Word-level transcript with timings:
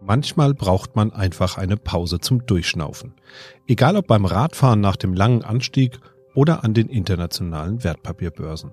Manchmal 0.00 0.54
braucht 0.54 0.94
man 0.94 1.12
einfach 1.12 1.58
eine 1.58 1.76
Pause 1.76 2.20
zum 2.20 2.46
Durchschnaufen. 2.46 3.14
Egal 3.66 3.96
ob 3.96 4.06
beim 4.06 4.24
Radfahren 4.24 4.80
nach 4.80 4.96
dem 4.96 5.14
langen 5.14 5.42
Anstieg 5.42 5.98
oder 6.34 6.64
an 6.64 6.74
den 6.74 6.88
internationalen 6.88 7.82
Wertpapierbörsen. 7.82 8.72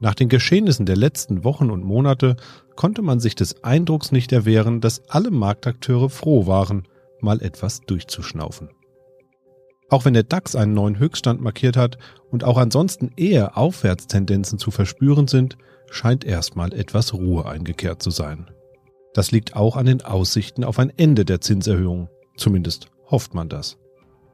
Nach 0.00 0.14
den 0.14 0.28
Geschehnissen 0.28 0.86
der 0.86 0.96
letzten 0.96 1.44
Wochen 1.44 1.70
und 1.70 1.84
Monate 1.84 2.36
konnte 2.74 3.02
man 3.02 3.20
sich 3.20 3.34
des 3.34 3.64
Eindrucks 3.64 4.12
nicht 4.12 4.32
erwehren, 4.32 4.80
dass 4.80 5.08
alle 5.08 5.30
Marktakteure 5.30 6.10
froh 6.10 6.46
waren, 6.46 6.86
mal 7.20 7.40
etwas 7.42 7.80
durchzuschnaufen. 7.80 8.70
Auch 9.88 10.04
wenn 10.04 10.14
der 10.14 10.24
DAX 10.24 10.56
einen 10.56 10.74
neuen 10.74 10.98
Höchststand 10.98 11.40
markiert 11.40 11.76
hat 11.76 11.96
und 12.30 12.44
auch 12.44 12.58
ansonsten 12.58 13.12
eher 13.16 13.56
Aufwärtstendenzen 13.56 14.58
zu 14.58 14.70
verspüren 14.70 15.28
sind, 15.28 15.56
scheint 15.90 16.24
erstmal 16.24 16.72
etwas 16.74 17.14
Ruhe 17.14 17.46
eingekehrt 17.46 18.02
zu 18.02 18.10
sein. 18.10 18.50
Das 19.16 19.30
liegt 19.30 19.56
auch 19.56 19.78
an 19.78 19.86
den 19.86 20.02
Aussichten 20.02 20.62
auf 20.62 20.78
ein 20.78 20.92
Ende 20.94 21.24
der 21.24 21.40
Zinserhöhung. 21.40 22.10
Zumindest 22.36 22.88
hofft 23.10 23.32
man 23.32 23.48
das. 23.48 23.78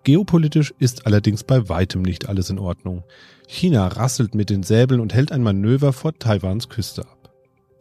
Geopolitisch 0.03 0.75
ist 0.81 1.07
allerdings 1.07 1.45
bei 1.45 1.69
weitem 1.69 2.03
nicht 2.03 2.29
alles 2.29 2.51
in 2.51 2.59
Ordnung. 2.59 3.05
China 3.47 3.87
rasselt 3.87 4.35
mit 4.35 4.51
den 4.51 4.65
Säbeln 4.65 5.01
und 5.01 5.15
hält 5.15 5.31
ein 5.31 5.45
Manöver 5.45 5.93
vor 5.93 6.19
Taiwans 6.19 6.69
Küste 6.69 7.03
ab. 7.03 7.33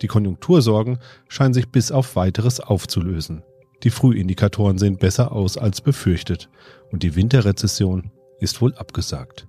Die 0.04 0.08
Konjunktursorgen 0.08 1.00
scheinen 1.28 1.56
sich 1.56 1.70
bis 1.70 1.92
auf 1.92 2.16
weiteres 2.16 2.60
aufzulösen. 2.60 3.42
Die 3.82 3.90
Frühindikatoren 3.90 4.78
sehen 4.78 4.98
besser 4.98 5.32
aus 5.32 5.58
als 5.58 5.82
befürchtet 5.82 6.50
und 6.92 7.02
die 7.02 7.16
Winterrezession 7.16 8.12
ist 8.40 8.62
wohl 8.62 8.76
abgesagt. 8.76 9.48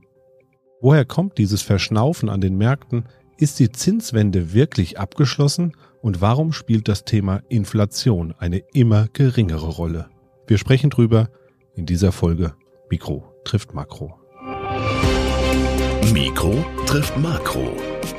Woher 0.81 1.05
kommt 1.05 1.37
dieses 1.37 1.61
Verschnaufen 1.61 2.31
an 2.31 2.41
den 2.41 2.57
Märkten? 2.57 3.05
Ist 3.37 3.59
die 3.59 3.73
Zinswende 3.73 4.53
wirklich 4.53 4.99
abgeschlossen 4.99 5.73
und 6.01 6.21
warum 6.21 6.53
spielt 6.53 6.89
das 6.89 7.05
Thema 7.05 7.43
Inflation 7.49 8.35
eine 8.39 8.59
immer 8.73 9.09
geringere 9.13 9.69
Rolle? 9.69 10.11
Wir 10.47 10.59
sprechen 10.59 10.91
drüber 10.91 11.31
in 11.75 11.87
dieser 11.87 12.13
Folge 12.13 12.55
Mikro 12.91 13.25
trifft 13.45 13.75
Makro. 13.75 14.15
Mikro 16.13 16.65
trifft 16.87 17.17
Makro. 17.17 17.73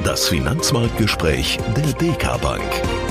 Das 0.03 0.27
Finanzmarktgespräch 0.27 1.59
der 1.75 1.93
DK 1.93 2.41
Bank. 2.41 3.02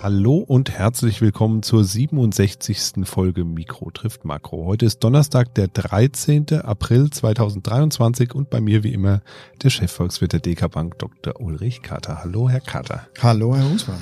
Hallo 0.00 0.36
und 0.36 0.70
herzlich 0.70 1.20
willkommen 1.20 1.64
zur 1.64 1.82
67. 1.82 3.04
Folge 3.04 3.44
Mikro 3.44 3.90
trifft 3.90 4.24
Makro. 4.24 4.64
Heute 4.64 4.86
ist 4.86 5.02
Donnerstag, 5.02 5.52
der 5.54 5.66
13. 5.66 6.60
April 6.62 7.10
2023 7.10 8.32
und 8.32 8.48
bei 8.48 8.60
mir 8.60 8.84
wie 8.84 8.92
immer 8.92 9.22
der 9.60 9.70
Chefvolkswirt 9.70 10.34
der 10.34 10.40
DK 10.40 10.70
Bank, 10.70 10.98
Dr. 10.98 11.40
Ulrich 11.40 11.82
Kater. 11.82 12.22
Hallo, 12.22 12.48
Herr 12.48 12.60
Kater. 12.60 13.08
Hallo, 13.20 13.56
Herr 13.56 13.68
Husmann. 13.68 13.98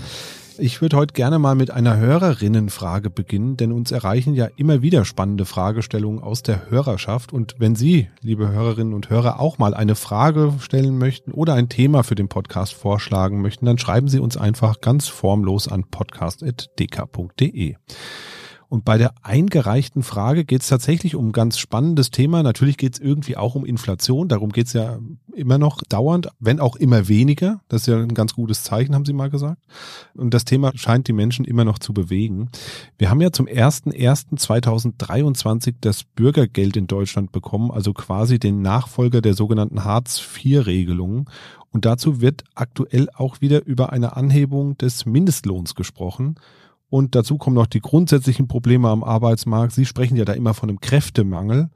Ich 0.59 0.81
würde 0.81 0.97
heute 0.97 1.13
gerne 1.13 1.39
mal 1.39 1.55
mit 1.55 1.71
einer 1.71 1.97
Hörerinnenfrage 1.97 3.11
beginnen, 3.11 3.57
denn 3.57 3.73
uns 3.73 3.91
erreichen 3.91 4.35
ja 4.35 4.49
immer 4.57 4.81
wieder 4.81 5.05
spannende 5.05 5.45
Fragestellungen 5.45 6.23
aus 6.23 6.43
der 6.43 6.71
Hörerschaft. 6.71 7.33
Und 7.33 7.57
wenn 7.59 7.75
Sie, 7.77 8.09
liebe 8.23 8.49
Hörerinnen 8.49 8.95
und 8.95 9.11
Hörer, 9.11 9.39
auch 9.41 9.59
mal 9.59 9.75
eine 9.75 9.95
Frage 9.95 10.55
stellen 10.61 10.99
möchten 10.99 11.33
oder 11.33 11.55
ein 11.55 11.69
Thema 11.69 12.05
für 12.05 12.15
den 12.15 12.29
Podcast 12.29 12.73
vorschlagen 12.73 13.43
möchten, 13.43 13.67
dann 13.67 13.79
schreiben 13.79 14.09
Sie 14.09 14.19
uns 14.19 14.37
einfach 14.37 14.81
ganz 14.81 15.09
formlos 15.09 15.69
an 15.69 15.85
podcast.dk.de. 15.85 17.77
Und 18.69 18.85
bei 18.85 18.99
der 18.99 19.15
eingereichten 19.23 20.03
Frage 20.03 20.45
geht 20.45 20.63
es 20.63 20.69
tatsächlich 20.69 21.15
um 21.15 21.29
ein 21.29 21.33
ganz 21.33 21.57
spannendes 21.59 22.11
Thema. 22.11 22.43
Natürlich 22.43 22.77
geht 22.77 22.95
es 22.95 23.01
irgendwie 23.01 23.37
auch 23.37 23.55
um 23.55 23.65
Inflation. 23.65 24.27
Darum 24.29 24.51
geht 24.51 24.67
es 24.67 24.73
ja 24.73 24.99
immer 25.35 25.59
noch 25.59 25.83
dauernd, 25.89 26.29
wenn 26.41 26.59
auch 26.59 26.75
immer 26.77 27.07
weniger. 27.09 27.61
Das 27.69 27.83
ist 27.83 27.87
ja 27.87 27.99
ein 27.99 28.15
ganz 28.15 28.35
gutes 28.35 28.65
Zeichen, 28.65 28.93
haben 28.95 29.05
Sie 29.05 29.13
mal 29.13 29.31
gesagt. 29.31 29.63
Und 30.15 30.35
das 30.35 30.45
Thema 30.45 30.73
scheint 30.75 31.07
die 31.07 31.13
Menschen 31.13 31.45
immer 31.45 31.65
noch 31.65 31.79
zu 31.79 31.95
bewegen. 31.95 32.51
Wir 32.99 33.09
haben 33.11 33.21
ja 33.21 33.31
zum 33.31 33.47
01.01.2023 33.47 35.77
das 35.81 36.03
Bürgergeld 36.05 36.77
in 36.77 36.89
Deutschland 36.89 37.31
bekommen, 37.33 37.71
also 37.71 37.93
quasi 37.93 38.41
den 38.41 38.63
Nachfolger 38.63 39.21
der 39.21 39.35
sogenannten 39.35 39.85
Hartz-IV-Regelungen. 39.85 41.27
Und 41.71 41.85
dazu 41.85 42.21
wird 42.21 42.43
aktuell 42.55 43.09
auch 43.15 43.41
wieder 43.41 43.65
über 43.67 43.93
eine 43.93 44.17
Anhebung 44.17 44.79
des 44.79 45.05
Mindestlohns 45.05 45.75
gesprochen. 45.75 46.37
Und 46.89 47.15
dazu 47.17 47.37
kommen 47.37 47.57
noch 47.57 47.67
die 47.67 47.81
grundsätzlichen 47.81 48.47
Probleme 48.47 48.89
am 48.89 49.03
Arbeitsmarkt. 49.03 49.73
Sie 49.73 49.87
sprechen 49.87 50.17
ja 50.17 50.25
da 50.25 50.35
immer 50.35 50.55
von 50.55 50.69
einem 50.69 50.81
Kräftemangel. 50.81 51.69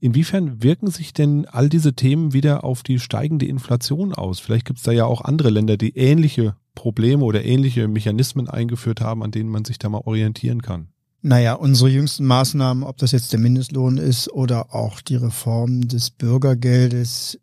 Inwiefern 0.00 0.62
wirken 0.62 0.90
sich 0.90 1.12
denn 1.12 1.46
all 1.46 1.68
diese 1.68 1.94
Themen 1.94 2.32
wieder 2.32 2.64
auf 2.64 2.82
die 2.82 2.98
steigende 2.98 3.46
Inflation 3.46 4.12
aus? 4.12 4.40
Vielleicht 4.40 4.66
gibt 4.66 4.78
es 4.78 4.84
da 4.84 4.92
ja 4.92 5.04
auch 5.04 5.20
andere 5.20 5.50
Länder, 5.50 5.76
die 5.76 5.96
ähnliche 5.96 6.56
Probleme 6.74 7.24
oder 7.24 7.44
ähnliche 7.44 7.86
Mechanismen 7.86 8.48
eingeführt 8.48 9.00
haben, 9.00 9.22
an 9.22 9.30
denen 9.30 9.50
man 9.50 9.64
sich 9.64 9.78
da 9.78 9.88
mal 9.88 10.02
orientieren 10.04 10.62
kann. 10.62 10.88
Naja, 11.22 11.54
unsere 11.54 11.90
jüngsten 11.90 12.24
Maßnahmen, 12.24 12.84
ob 12.84 12.98
das 12.98 13.12
jetzt 13.12 13.32
der 13.32 13.40
Mindestlohn 13.40 13.98
ist 13.98 14.32
oder 14.32 14.74
auch 14.74 15.00
die 15.00 15.16
Reform 15.16 15.88
des 15.88 16.10
Bürgergeldes, 16.10 17.40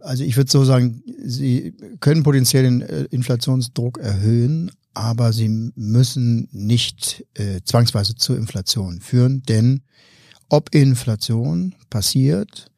also 0.00 0.24
ich 0.24 0.36
würde 0.36 0.50
so 0.50 0.64
sagen, 0.64 1.02
sie 1.24 1.74
können 2.00 2.22
potenziell 2.24 2.64
den 2.64 2.82
äh, 2.82 3.04
Inflationsdruck 3.10 3.98
erhöhen, 3.98 4.70
aber 4.94 5.32
sie 5.32 5.48
müssen 5.74 6.48
nicht 6.52 7.24
äh, 7.34 7.60
zwangsweise 7.64 8.14
zur 8.16 8.36
Inflation 8.36 9.00
führen, 9.00 9.42
denn 9.42 9.82
ob 10.48 10.74
Inflation 10.74 11.74
passiert 11.90 12.70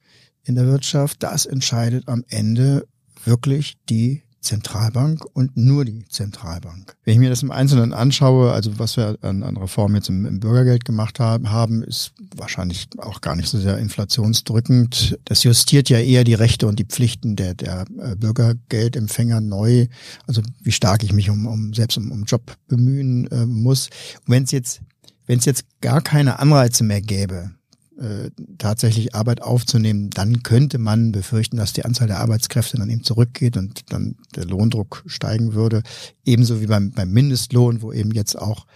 in 0.44 0.54
der 0.54 0.66
Wirtschaft, 0.66 1.22
das 1.22 1.46
entscheidet 1.46 2.08
am 2.08 2.24
Ende 2.28 2.86
wirklich 3.24 3.76
die 3.88 4.23
Zentralbank 4.44 5.24
und 5.32 5.56
nur 5.56 5.84
die 5.84 6.04
Zentralbank. 6.08 6.96
Wenn 7.04 7.14
ich 7.14 7.20
mir 7.20 7.30
das 7.30 7.42
im 7.42 7.50
Einzelnen 7.50 7.92
anschaue, 7.92 8.52
also 8.52 8.78
was 8.78 8.96
wir 8.96 9.18
an, 9.22 9.42
an 9.42 9.56
Reformen 9.56 9.96
jetzt 9.96 10.08
im, 10.08 10.26
im, 10.26 10.40
Bürgergeld 10.40 10.84
gemacht 10.84 11.18
haben, 11.18 11.50
haben, 11.50 11.82
ist 11.82 12.12
wahrscheinlich 12.36 12.86
auch 12.98 13.20
gar 13.20 13.36
nicht 13.36 13.48
so 13.48 13.58
sehr 13.58 13.78
inflationsdrückend. 13.78 15.18
Das 15.24 15.42
justiert 15.42 15.88
ja 15.88 15.98
eher 15.98 16.24
die 16.24 16.34
Rechte 16.34 16.66
und 16.66 16.78
die 16.78 16.84
Pflichten 16.84 17.36
der, 17.36 17.54
der 17.54 17.86
äh, 17.98 18.14
Bürgergeldempfänger 18.16 19.40
neu, 19.40 19.86
also 20.26 20.42
wie 20.62 20.72
stark 20.72 21.02
ich 21.02 21.12
mich 21.12 21.30
um, 21.30 21.46
um 21.46 21.74
selbst 21.74 21.96
um, 21.96 22.12
um 22.12 22.24
Job 22.24 22.56
bemühen 22.68 23.26
äh, 23.32 23.46
muss. 23.46 23.88
Und 24.26 24.32
wenn 24.32 24.44
es 24.44 24.50
jetzt 24.50 24.80
wenn 25.26 25.38
es 25.38 25.46
jetzt 25.46 25.64
gar 25.80 26.02
keine 26.02 26.38
Anreize 26.38 26.84
mehr 26.84 27.00
gäbe, 27.00 27.52
äh, 27.98 28.30
tatsächlich 28.58 29.14
Arbeit 29.14 29.42
aufzunehmen, 29.42 30.10
dann 30.10 30.42
könnte 30.42 30.78
man 30.78 31.12
befürchten, 31.12 31.56
dass 31.56 31.72
die 31.72 31.84
Anzahl 31.84 32.08
der 32.08 32.20
Arbeitskräfte 32.20 32.76
dann 32.76 32.90
eben 32.90 33.04
zurückgeht 33.04 33.56
und 33.56 33.92
dann 33.92 34.16
der 34.34 34.44
Lohndruck 34.46 35.04
steigen 35.06 35.54
würde. 35.54 35.82
Ebenso 36.24 36.60
wie 36.60 36.66
beim, 36.66 36.90
beim 36.90 37.10
Mindestlohn, 37.10 37.82
wo 37.82 37.92
eben 37.92 38.10
jetzt 38.12 38.36
auch 38.36 38.66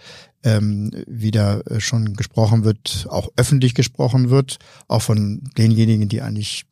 ähm, 0.43 0.91
wieder 1.05 1.69
äh, 1.69 1.79
schon 1.79 2.13
gesprochen 2.13 2.63
wird, 2.63 3.07
auch 3.09 3.29
öffentlich 3.35 3.73
gesprochen 3.75 4.29
wird, 4.29 4.57
auch 4.87 5.01
von 5.01 5.41
denjenigen, 5.57 6.07
die 6.07 6.21
eigentlich 6.21 6.65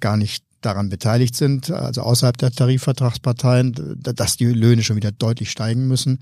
gar 0.00 0.16
nicht 0.16 0.44
daran 0.60 0.88
beteiligt 0.88 1.34
sind, 1.34 1.70
also 1.70 2.02
außerhalb 2.02 2.36
der 2.36 2.50
Tarifvertragsparteien, 2.50 3.98
dass 3.98 4.36
die 4.36 4.46
Löhne 4.46 4.82
schon 4.82 4.96
wieder 4.96 5.12
deutlich 5.12 5.50
steigen 5.50 5.88
müssen. 5.88 6.20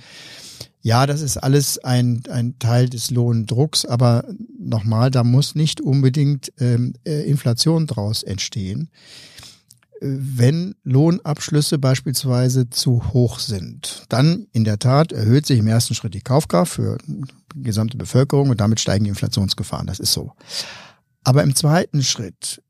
Ja, 0.80 1.06
das 1.06 1.22
ist 1.22 1.36
alles 1.36 1.78
ein, 1.78 2.22
ein 2.30 2.58
Teil 2.58 2.88
des 2.88 3.10
Lohndrucks, 3.10 3.84
aber 3.84 4.24
nochmal, 4.58 5.10
da 5.10 5.24
muss 5.24 5.54
nicht 5.54 5.80
unbedingt 5.80 6.52
ähm, 6.58 6.94
äh, 7.04 7.28
Inflation 7.28 7.86
draus 7.86 8.22
entstehen. 8.22 8.90
Wenn 10.00 10.76
Lohnabschlüsse 10.84 11.78
beispielsweise 11.78 12.70
zu 12.70 13.12
hoch 13.12 13.40
sind, 13.40 14.04
dann 14.08 14.46
in 14.52 14.62
der 14.62 14.78
Tat 14.78 15.10
erhöht 15.10 15.44
sich 15.44 15.58
im 15.58 15.66
ersten 15.66 15.94
Schritt 15.94 16.14
die 16.14 16.20
Kaufkraft 16.20 16.72
für 16.72 16.98
die 17.06 17.24
gesamte 17.62 17.96
Bevölkerung 17.96 18.50
und 18.50 18.60
damit 18.60 18.78
steigen 18.78 19.04
die 19.04 19.10
Inflationsgefahren. 19.10 19.88
Das 19.88 19.98
ist 19.98 20.12
so. 20.12 20.32
Aber 21.24 21.42
im 21.42 21.56
zweiten 21.56 22.04
Schritt 22.04 22.62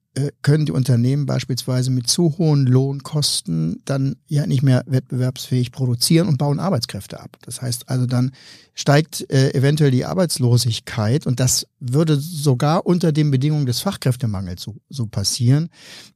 können 0.42 0.66
die 0.66 0.72
Unternehmen 0.72 1.26
beispielsweise 1.26 1.90
mit 1.90 2.08
zu 2.08 2.36
hohen 2.38 2.66
Lohnkosten 2.66 3.82
dann 3.84 4.16
ja 4.26 4.46
nicht 4.46 4.62
mehr 4.62 4.84
wettbewerbsfähig 4.86 5.72
produzieren 5.72 6.28
und 6.28 6.38
bauen 6.38 6.60
Arbeitskräfte 6.60 7.20
ab. 7.20 7.36
Das 7.42 7.62
heißt 7.62 7.88
also 7.88 8.06
dann 8.06 8.32
steigt 8.74 9.28
äh, 9.30 9.52
eventuell 9.54 9.90
die 9.90 10.04
Arbeitslosigkeit 10.04 11.26
und 11.26 11.40
das 11.40 11.66
würde 11.80 12.16
sogar 12.16 12.86
unter 12.86 13.10
den 13.10 13.30
Bedingungen 13.30 13.66
des 13.66 13.80
Fachkräftemangels 13.80 14.62
so, 14.62 14.76
so 14.88 15.06
passieren, 15.06 15.68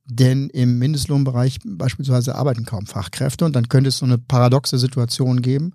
denn 0.05 0.49
im 0.51 0.79
Mindestlohnbereich 0.79 1.59
beispielsweise 1.65 2.35
arbeiten 2.37 2.65
kaum 2.65 2.87
Fachkräfte 2.87 3.45
und 3.45 3.57
dann 3.57 3.69
könnte 3.69 3.89
es 3.89 3.99
so 3.99 4.07
eine 4.07 4.19
paradoxe 4.19 4.79
Situation 4.79 5.43
geben, 5.43 5.73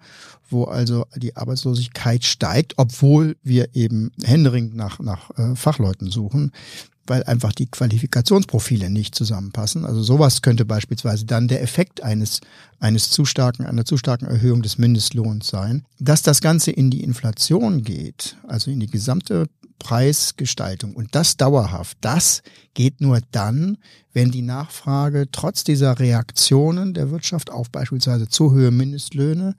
wo 0.50 0.64
also 0.64 1.06
die 1.16 1.36
Arbeitslosigkeit 1.36 2.24
steigt, 2.24 2.76
obwohl 2.78 3.36
wir 3.44 3.76
eben 3.76 4.12
händeringend 4.24 4.76
nach, 4.76 5.00
nach 5.00 5.30
äh, 5.38 5.56
Fachleuten 5.56 6.10
suchen 6.10 6.52
weil 7.08 7.24
einfach 7.24 7.54
die 7.54 7.68
Qualifikationsprofile 7.68 8.90
nicht 8.90 9.16
zusammenpassen. 9.16 9.86
Also 9.86 10.04
sowas 10.04 10.42
könnte 10.42 10.66
beispielsweise 10.66 11.26
dann 11.26 11.48
der 11.48 11.62
Effekt 11.62 12.04
eines, 12.04 12.42
eines 12.80 13.10
zu 13.10 13.26
starken, 13.26 13.66
einer 13.66 13.86
zu 13.86 13.98
starken 13.98 14.26
Erhöhung 14.26 14.62
des 14.62 14.78
Mindestlohns 14.78 15.48
sein. 15.48 15.86
Dass 16.00 16.22
das 16.22 16.42
Ganze 16.42 16.72
in 16.72 16.92
die 16.92 17.04
Inflation 17.04 17.84
geht, 17.84 18.38
also 18.48 18.70
in 18.72 18.80
die 18.80 18.88
gesamte 18.88 19.48
Preisgestaltung 19.80 20.96
und 20.96 21.14
das 21.14 21.38
dauerhaft, 21.38 21.98
das 22.02 22.42
geht 22.74 23.00
nur 23.00 23.20
dann, 23.32 23.78
wenn 24.14 24.32
die 24.32 24.42
Nachfrage 24.42 25.28
trotz 25.32 25.64
dieser 25.64 26.00
Reaktionen 26.00 26.94
der 26.94 27.12
Wirtschaft 27.12 27.52
auf 27.52 27.70
beispielsweise 27.70 28.28
zu 28.28 28.52
hohe 28.52 28.72
Mindestlöhne, 28.72 29.56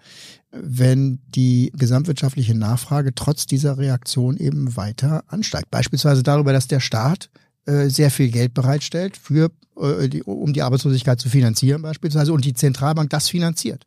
wenn 0.50 1.20
die 1.28 1.72
gesamtwirtschaftliche 1.76 2.54
Nachfrage 2.54 3.14
trotz 3.14 3.46
dieser 3.46 3.78
Reaktion 3.78 4.36
eben 4.36 4.76
weiter 4.76 5.24
ansteigt. 5.26 5.70
Beispielsweise 5.70 6.22
darüber, 6.22 6.52
dass 6.52 6.68
der 6.68 6.80
Staat 6.80 7.30
äh, 7.66 7.88
sehr 7.88 8.10
viel 8.10 8.30
Geld 8.30 8.54
bereitstellt 8.54 9.16
für 9.16 9.50
äh, 9.76 10.08
die, 10.08 10.22
um 10.22 10.52
die 10.52 10.62
Arbeitslosigkeit 10.62 11.20
zu 11.20 11.28
finanzieren 11.28 11.82
beispielsweise 11.82 12.32
und 12.32 12.44
die 12.44 12.54
Zentralbank 12.54 13.10
das 13.10 13.28
finanziert. 13.28 13.84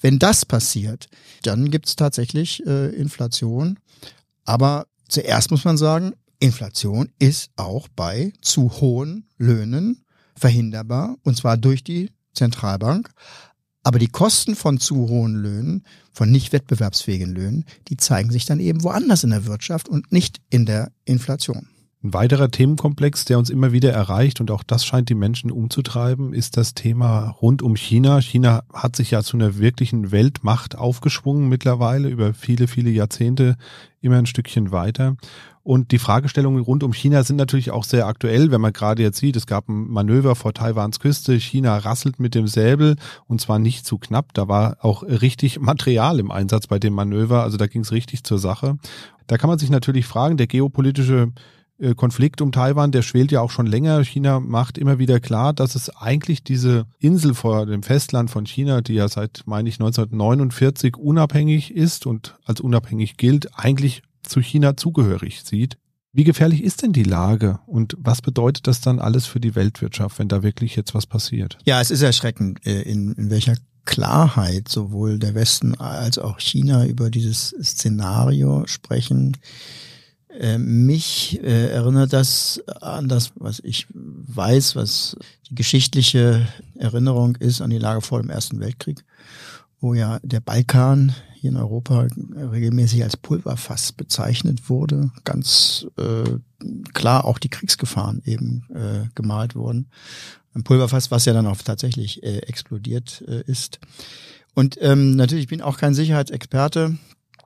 Wenn 0.00 0.18
das 0.18 0.44
passiert, 0.44 1.08
dann 1.42 1.70
gibt 1.70 1.88
es 1.88 1.96
tatsächlich 1.96 2.64
äh, 2.66 2.94
Inflation. 2.94 3.78
Aber 4.44 4.86
zuerst 5.08 5.50
muss 5.50 5.64
man 5.64 5.76
sagen, 5.76 6.12
Inflation 6.38 7.10
ist 7.18 7.50
auch 7.56 7.88
bei 7.88 8.32
zu 8.42 8.70
hohen 8.80 9.26
Löhnen 9.38 10.04
verhinderbar 10.36 11.16
und 11.24 11.36
zwar 11.36 11.56
durch 11.56 11.82
die 11.82 12.10
Zentralbank. 12.34 13.10
Aber 13.86 14.00
die 14.00 14.08
Kosten 14.08 14.56
von 14.56 14.80
zu 14.80 15.08
hohen 15.08 15.36
Löhnen, 15.36 15.84
von 16.12 16.28
nicht 16.28 16.52
wettbewerbsfähigen 16.52 17.32
Löhnen, 17.32 17.64
die 17.86 17.96
zeigen 17.96 18.32
sich 18.32 18.44
dann 18.44 18.58
eben 18.58 18.82
woanders 18.82 19.22
in 19.22 19.30
der 19.30 19.46
Wirtschaft 19.46 19.88
und 19.88 20.10
nicht 20.10 20.40
in 20.50 20.66
der 20.66 20.90
Inflation. 21.04 21.68
Ein 22.02 22.12
weiterer 22.12 22.50
Themenkomplex, 22.50 23.24
der 23.24 23.38
uns 23.38 23.48
immer 23.48 23.72
wieder 23.72 23.90
erreicht 23.90 24.40
und 24.40 24.50
auch 24.50 24.62
das 24.62 24.84
scheint 24.84 25.08
die 25.08 25.14
Menschen 25.14 25.50
umzutreiben, 25.50 26.34
ist 26.34 26.56
das 26.56 26.74
Thema 26.74 27.30
rund 27.40 27.62
um 27.62 27.74
China. 27.74 28.20
China 28.20 28.62
hat 28.72 28.96
sich 28.96 29.10
ja 29.10 29.22
zu 29.22 29.36
einer 29.36 29.58
wirklichen 29.58 30.12
Weltmacht 30.12 30.76
aufgeschwungen 30.76 31.48
mittlerweile 31.48 32.08
über 32.08 32.34
viele, 32.34 32.68
viele 32.68 32.90
Jahrzehnte 32.90 33.56
immer 34.02 34.18
ein 34.18 34.26
Stückchen 34.26 34.72
weiter. 34.72 35.16
Und 35.62 35.90
die 35.90 35.98
Fragestellungen 35.98 36.62
rund 36.62 36.84
um 36.84 36.92
China 36.92 37.24
sind 37.24 37.36
natürlich 37.36 37.72
auch 37.72 37.82
sehr 37.82 38.06
aktuell, 38.06 38.52
wenn 38.52 38.60
man 38.60 38.72
gerade 38.72 39.02
jetzt 39.02 39.18
sieht, 39.18 39.34
es 39.34 39.46
gab 39.46 39.68
ein 39.68 39.88
Manöver 39.88 40.36
vor 40.36 40.54
Taiwans 40.54 41.00
Küste, 41.00 41.40
China 41.40 41.76
rasselt 41.78 42.20
mit 42.20 42.36
dem 42.36 42.46
Säbel 42.46 42.94
und 43.26 43.40
zwar 43.40 43.58
nicht 43.58 43.84
zu 43.84 43.98
knapp, 43.98 44.32
da 44.32 44.46
war 44.46 44.76
auch 44.80 45.02
richtig 45.02 45.58
Material 45.60 46.20
im 46.20 46.30
Einsatz 46.30 46.68
bei 46.68 46.78
dem 46.78 46.92
Manöver, 46.92 47.42
also 47.42 47.56
da 47.56 47.66
ging 47.66 47.80
es 47.80 47.90
richtig 47.90 48.22
zur 48.22 48.38
Sache. 48.38 48.78
Da 49.26 49.38
kann 49.38 49.50
man 49.50 49.58
sich 49.58 49.70
natürlich 49.70 50.06
fragen, 50.06 50.36
der 50.36 50.46
geopolitische 50.46 51.32
Konflikt 51.94 52.40
um 52.40 52.52
Taiwan, 52.52 52.90
der 52.90 53.02
schwelt 53.02 53.30
ja 53.30 53.40
auch 53.40 53.50
schon 53.50 53.66
länger. 53.66 54.02
China 54.02 54.40
macht 54.40 54.78
immer 54.78 54.98
wieder 54.98 55.20
klar, 55.20 55.52
dass 55.52 55.74
es 55.74 55.94
eigentlich 55.94 56.42
diese 56.42 56.86
Insel 56.98 57.34
vor 57.34 57.66
dem 57.66 57.82
Festland 57.82 58.30
von 58.30 58.46
China, 58.46 58.80
die 58.80 58.94
ja 58.94 59.08
seit, 59.08 59.42
meine 59.46 59.68
ich, 59.68 59.74
1949 59.76 60.96
unabhängig 60.96 61.74
ist 61.74 62.06
und 62.06 62.36
als 62.44 62.60
unabhängig 62.60 63.16
gilt, 63.16 63.58
eigentlich 63.58 64.02
zu 64.22 64.40
China 64.40 64.76
zugehörig 64.76 65.42
sieht. 65.42 65.76
Wie 66.12 66.24
gefährlich 66.24 66.64
ist 66.64 66.82
denn 66.82 66.94
die 66.94 67.02
Lage 67.02 67.58
und 67.66 67.94
was 67.98 68.22
bedeutet 68.22 68.66
das 68.66 68.80
dann 68.80 68.98
alles 68.98 69.26
für 69.26 69.38
die 69.38 69.54
Weltwirtschaft, 69.54 70.18
wenn 70.18 70.28
da 70.28 70.42
wirklich 70.42 70.74
jetzt 70.74 70.94
was 70.94 71.04
passiert? 71.04 71.58
Ja, 71.66 71.78
es 71.82 71.90
ist 71.90 72.00
erschreckend, 72.00 72.66
äh, 72.66 72.80
in, 72.80 73.12
in 73.12 73.28
welcher 73.28 73.54
Klarheit 73.84 74.68
sowohl 74.68 75.18
der 75.18 75.34
Westen 75.34 75.74
als 75.74 76.18
auch 76.18 76.40
China 76.40 76.86
über 76.86 77.10
dieses 77.10 77.54
Szenario 77.62 78.66
sprechen. 78.66 79.36
Äh, 80.38 80.58
mich 80.58 81.40
äh, 81.42 81.68
erinnert 81.68 82.12
das 82.12 82.62
an 82.80 83.08
das, 83.08 83.32
was 83.36 83.60
ich 83.60 83.86
weiß, 83.92 84.76
was 84.76 85.16
die 85.48 85.54
geschichtliche 85.54 86.46
Erinnerung 86.74 87.36
ist 87.36 87.60
an 87.60 87.70
die 87.70 87.78
Lage 87.78 88.02
vor 88.02 88.20
dem 88.20 88.30
Ersten 88.30 88.60
Weltkrieg, 88.60 89.04
wo 89.80 89.94
ja 89.94 90.18
der 90.22 90.40
Balkan 90.40 91.14
hier 91.34 91.50
in 91.50 91.56
Europa 91.56 92.08
regelmäßig 92.34 93.02
als 93.02 93.16
Pulverfass 93.16 93.92
bezeichnet 93.92 94.68
wurde. 94.68 95.10
Ganz 95.24 95.86
äh, 95.96 96.38
klar 96.92 97.24
auch 97.24 97.38
die 97.38 97.50
Kriegsgefahren 97.50 98.22
eben 98.24 98.64
äh, 98.74 99.08
gemalt 99.14 99.54
wurden. 99.54 99.88
Ein 100.54 100.64
Pulverfass, 100.64 101.10
was 101.10 101.24
ja 101.24 101.32
dann 101.32 101.46
auch 101.46 101.56
tatsächlich 101.58 102.22
äh, 102.22 102.38
explodiert 102.38 103.22
äh, 103.26 103.42
ist. 103.46 103.78
Und 104.54 104.78
ähm, 104.80 105.16
natürlich 105.16 105.48
bin 105.48 105.62
auch 105.62 105.78
kein 105.78 105.94
Sicherheitsexperte. 105.94 106.96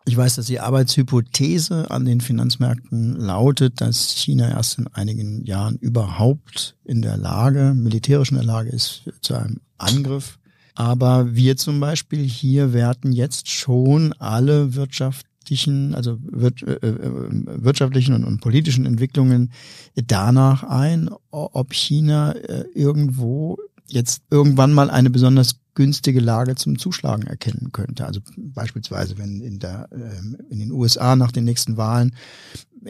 Ich 0.06 0.16
weiß, 0.16 0.36
dass 0.36 0.46
die 0.46 0.60
Arbeitshypothese 0.60 1.90
an 1.90 2.04
den 2.04 2.20
Finanzmärkten 2.20 3.16
lautet, 3.16 3.80
dass 3.80 4.10
China 4.10 4.48
erst 4.48 4.78
in 4.78 4.86
einigen 4.88 5.44
Jahren 5.44 5.76
überhaupt 5.76 6.76
in 6.84 7.02
der 7.02 7.16
Lage, 7.16 7.74
militärisch 7.74 8.30
in 8.30 8.38
der 8.38 8.46
Lage 8.46 8.70
ist 8.70 9.04
zu 9.20 9.34
einem 9.34 9.60
Angriff. 9.78 10.38
Aber 10.74 11.34
wir 11.34 11.56
zum 11.56 11.80
Beispiel 11.80 12.24
hier 12.24 12.72
werten 12.72 13.12
jetzt 13.12 13.48
schon 13.50 14.14
alle 14.14 14.74
wirtschaftlichen, 14.74 15.94
also 15.94 16.18
äh, 16.32 16.46
äh, 16.46 17.30
wirtschaftlichen 17.62 18.24
und, 18.24 18.40
politischen 18.40 18.86
Entwicklungen 18.86 19.52
danach 19.94 20.62
ein, 20.62 21.10
ob 21.30 21.74
China 21.74 22.32
äh, 22.32 22.64
irgendwo 22.74 23.58
jetzt 23.86 24.22
irgendwann 24.30 24.72
mal 24.72 24.88
eine 24.88 25.10
besonders 25.10 25.59
günstige 25.74 26.20
Lage 26.20 26.54
zum 26.54 26.78
Zuschlagen 26.78 27.26
erkennen 27.26 27.70
könnte. 27.72 28.06
Also 28.06 28.20
beispielsweise, 28.36 29.18
wenn 29.18 29.40
in, 29.40 29.58
der, 29.58 29.88
ähm, 29.92 30.36
in 30.50 30.58
den 30.58 30.72
USA 30.72 31.16
nach 31.16 31.32
den 31.32 31.44
nächsten 31.44 31.76
Wahlen 31.76 32.14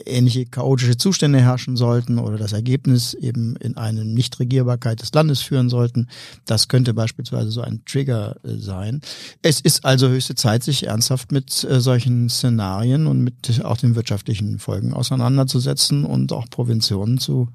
ähnliche 0.07 0.47
chaotische 0.47 0.97
Zustände 0.97 1.41
herrschen 1.41 1.77
sollten 1.77 2.19
oder 2.19 2.39
das 2.39 2.53
Ergebnis 2.53 3.15
eben 3.15 3.57
in 3.57 3.77
eine 3.77 4.05
Nichtregierbarkeit 4.05 5.03
des 5.03 5.13
Landes 5.13 5.41
führen 5.41 5.69
sollten. 5.69 6.09
Das 6.45 6.69
könnte 6.69 6.95
beispielsweise 6.95 7.51
so 7.51 7.61
ein 7.61 7.83
Trigger 7.85 8.37
äh, 8.45 8.57
sein. 8.57 9.01
Es 9.43 9.61
ist 9.61 9.85
also 9.85 10.09
höchste 10.09 10.35
Zeit, 10.35 10.63
sich 10.63 10.87
ernsthaft 10.87 11.33
mit 11.33 11.65
äh, 11.65 11.81
solchen 11.81 12.29
Szenarien 12.29 13.07
und 13.07 13.23
mit 13.23 13.65
auch 13.65 13.77
den 13.77 13.97
wirtschaftlichen 13.97 14.59
Folgen 14.59 14.93
auseinanderzusetzen 14.93 16.05
und 16.05 16.33
auch 16.33 16.49
Provintionen 16.49 17.19
zu 17.19 17.49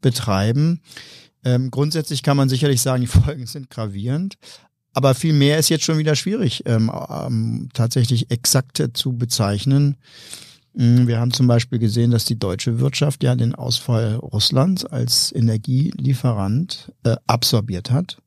betreiben. 0.00 0.80
Ähm, 1.44 1.70
grundsätzlich 1.70 2.22
kann 2.22 2.36
man 2.36 2.48
sicherlich 2.48 2.80
sagen, 2.80 3.02
die 3.02 3.06
Folgen 3.24 3.46
sind 3.46 3.70
gravierend. 3.70 4.36
Aber 4.92 5.14
viel 5.14 5.32
mehr 5.32 5.58
ist 5.58 5.70
jetzt 5.70 5.84
schon 5.84 5.98
wieder 5.98 6.14
schwierig, 6.14 6.62
ähm, 6.66 6.90
ähm, 7.10 7.68
tatsächlich 7.74 8.30
exakt 8.30 8.82
zu 8.94 9.12
bezeichnen. 9.12 9.96
Mm, 10.72 11.08
wir 11.08 11.18
haben 11.18 11.32
zum 11.32 11.48
Beispiel 11.48 11.80
gesehen, 11.80 12.12
dass 12.12 12.24
die 12.24 12.38
deutsche 12.38 12.78
Wirtschaft 12.78 13.24
ja 13.24 13.34
den 13.34 13.54
Ausfall 13.56 14.14
Russlands 14.14 14.84
als 14.84 15.32
Energielieferant 15.34 16.92
äh, 17.02 17.16
absorbiert 17.26 17.90
hat. 17.90 18.18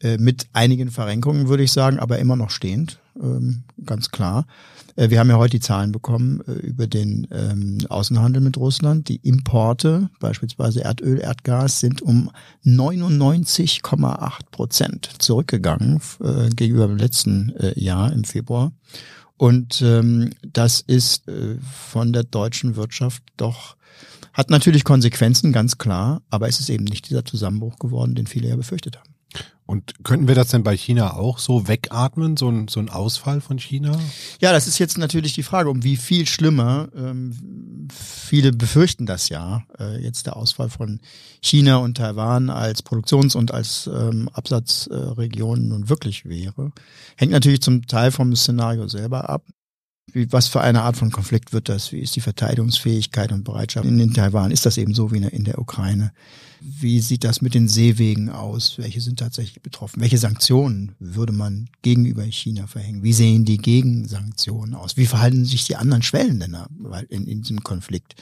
Äh, 0.00 0.18
mit 0.18 0.46
einigen 0.52 0.90
Verrenkungen, 0.90 1.48
würde 1.48 1.62
ich 1.62 1.72
sagen, 1.72 1.98
aber 1.98 2.18
immer 2.18 2.36
noch 2.36 2.50
stehend, 2.50 3.00
ganz 3.84 4.10
klar. 4.10 4.46
Äh, 4.96 5.10
wir 5.10 5.18
haben 5.18 5.28
ja 5.28 5.36
heute 5.36 5.56
die 5.56 5.60
Zahlen 5.60 5.92
bekommen 5.92 6.40
äh, 6.46 6.52
über 6.52 6.86
den 6.86 7.26
ähm, 7.30 7.78
Außenhandel 7.88 8.42
mit 8.42 8.56
Russland. 8.56 9.08
Die 9.08 9.16
Importe, 9.16 10.10
beispielsweise 10.20 10.82
Erdöl, 10.82 11.20
Erdgas, 11.20 11.80
sind 11.80 12.02
um 12.02 12.30
99,8 12.64 14.30
Prozent 14.50 15.10
zurückgegangen 15.18 16.00
äh, 16.22 16.48
gegenüber 16.50 16.86
dem 16.86 16.96
letzten 16.96 17.52
Jahr 17.76 18.12
im 18.12 18.24
Februar. 18.24 18.72
Und 19.36 19.82
ähm, 19.82 20.30
das 20.52 20.80
ist 20.80 21.24
von 21.90 22.12
der 22.12 22.24
deutschen 22.24 22.76
Wirtschaft 22.76 23.22
doch, 23.36 23.76
hat 24.32 24.50
natürlich 24.50 24.84
Konsequenzen, 24.84 25.52
ganz 25.52 25.78
klar, 25.78 26.22
aber 26.30 26.48
es 26.48 26.60
ist 26.60 26.70
eben 26.70 26.84
nicht 26.84 27.08
dieser 27.08 27.24
Zusammenbruch 27.24 27.78
geworden, 27.78 28.14
den 28.14 28.26
viele 28.26 28.48
ja 28.48 28.56
befürchtet 28.56 28.98
haben. 28.98 29.13
Und 29.66 30.04
könnten 30.04 30.28
wir 30.28 30.34
das 30.34 30.48
denn 30.48 30.62
bei 30.62 30.76
China 30.76 31.14
auch 31.14 31.38
so 31.38 31.68
wegatmen, 31.68 32.36
so 32.36 32.50
ein, 32.50 32.68
so 32.68 32.80
ein 32.80 32.90
Ausfall 32.90 33.40
von 33.40 33.58
China? 33.58 33.98
Ja, 34.38 34.52
das 34.52 34.66
ist 34.66 34.78
jetzt 34.78 34.98
natürlich 34.98 35.32
die 35.32 35.42
Frage, 35.42 35.70
um 35.70 35.82
wie 35.82 35.96
viel 35.96 36.26
schlimmer. 36.26 36.88
Ähm, 36.94 37.88
viele 37.90 38.52
befürchten 38.52 39.06
das 39.06 39.30
ja, 39.30 39.64
äh, 39.78 40.02
jetzt 40.02 40.26
der 40.26 40.36
Ausfall 40.36 40.68
von 40.68 41.00
China 41.40 41.78
und 41.78 41.96
Taiwan 41.96 42.50
als 42.50 42.82
Produktions- 42.82 43.34
und 43.34 43.52
als 43.52 43.88
ähm, 43.92 44.28
Absatzregion 44.34 45.68
nun 45.68 45.88
wirklich 45.88 46.26
wäre. 46.26 46.72
Hängt 47.16 47.32
natürlich 47.32 47.62
zum 47.62 47.86
Teil 47.86 48.10
vom 48.10 48.36
Szenario 48.36 48.86
selber 48.88 49.30
ab. 49.30 49.46
Wie, 50.12 50.30
was 50.30 50.46
für 50.48 50.60
eine 50.60 50.82
Art 50.82 50.96
von 50.98 51.10
Konflikt 51.10 51.54
wird 51.54 51.70
das? 51.70 51.90
Wie 51.90 52.00
ist 52.00 52.14
die 52.14 52.20
Verteidigungsfähigkeit 52.20 53.32
und 53.32 53.44
Bereitschaft 53.44 53.86
in, 53.86 53.98
in 53.98 54.12
Taiwan? 54.12 54.50
Ist 54.50 54.66
das 54.66 54.76
eben 54.76 54.92
so 54.92 55.10
wie 55.10 55.22
in 55.22 55.44
der 55.44 55.58
Ukraine? 55.58 56.12
Wie 56.60 57.00
sieht 57.00 57.24
das 57.24 57.40
mit 57.40 57.54
den 57.54 57.68
Seewegen 57.68 58.30
aus? 58.30 58.78
Welche 58.78 59.00
sind 59.00 59.18
tatsächlich 59.18 59.62
betroffen? 59.62 60.00
Welche 60.00 60.18
Sanktionen 60.18 60.94
würde 60.98 61.32
man 61.32 61.68
gegenüber 61.82 62.24
China 62.24 62.66
verhängen? 62.66 63.02
Wie 63.02 63.12
sehen 63.12 63.44
die 63.44 63.58
Gegensanktionen 63.58 64.74
aus? 64.74 64.96
Wie 64.96 65.06
verhalten 65.06 65.44
sich 65.44 65.64
die 65.64 65.76
anderen 65.76 66.02
Schwellenländer 66.02 66.68
in, 67.08 67.26
in 67.26 67.42
diesem 67.42 67.62
Konflikt? 67.62 68.14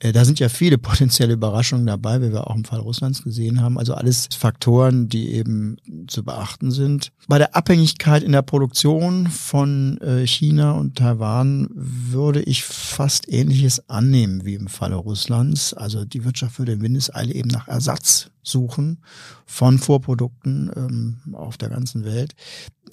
Äh, 0.00 0.12
da 0.12 0.24
sind 0.24 0.38
ja 0.38 0.48
viele 0.48 0.78
potenzielle 0.78 1.34
Überraschungen 1.34 1.86
dabei, 1.86 2.20
wie 2.22 2.32
wir 2.32 2.48
auch 2.48 2.54
im 2.54 2.64
Fall 2.64 2.80
Russlands 2.80 3.22
gesehen 3.22 3.60
haben. 3.60 3.78
Also 3.78 3.94
alles 3.94 4.28
Faktoren, 4.36 5.08
die 5.08 5.32
eben 5.32 5.76
zu 6.06 6.24
beachten 6.24 6.70
sind. 6.70 7.12
Bei 7.26 7.38
der 7.38 7.56
Abhängigkeit 7.56 8.22
in 8.22 8.32
der 8.32 8.42
Produktion 8.42 9.26
von 9.28 9.98
äh, 10.00 10.26
China 10.26 10.72
und 10.72 10.96
Taiwan 10.96 11.68
würde 11.74 12.42
ich 12.42 12.64
fast 12.64 13.28
Ähnliches 13.28 13.88
annehmen 13.88 14.44
wie 14.44 14.54
im 14.54 14.68
Falle 14.68 14.96
Russlands. 14.96 15.74
Also 15.74 16.04
die 16.04 16.24
Wirtschaft 16.24 16.58
würde 16.58 16.72
in 16.72 16.82
Windeseile 16.82 17.34
eben 17.34 17.50
nach 17.58 17.68
Ersatz 17.68 18.30
suchen 18.42 18.98
von 19.46 19.78
Vorprodukten 19.78 20.70
ähm, 20.76 21.34
auf 21.34 21.56
der 21.56 21.68
ganzen 21.68 22.04
Welt. 22.04 22.34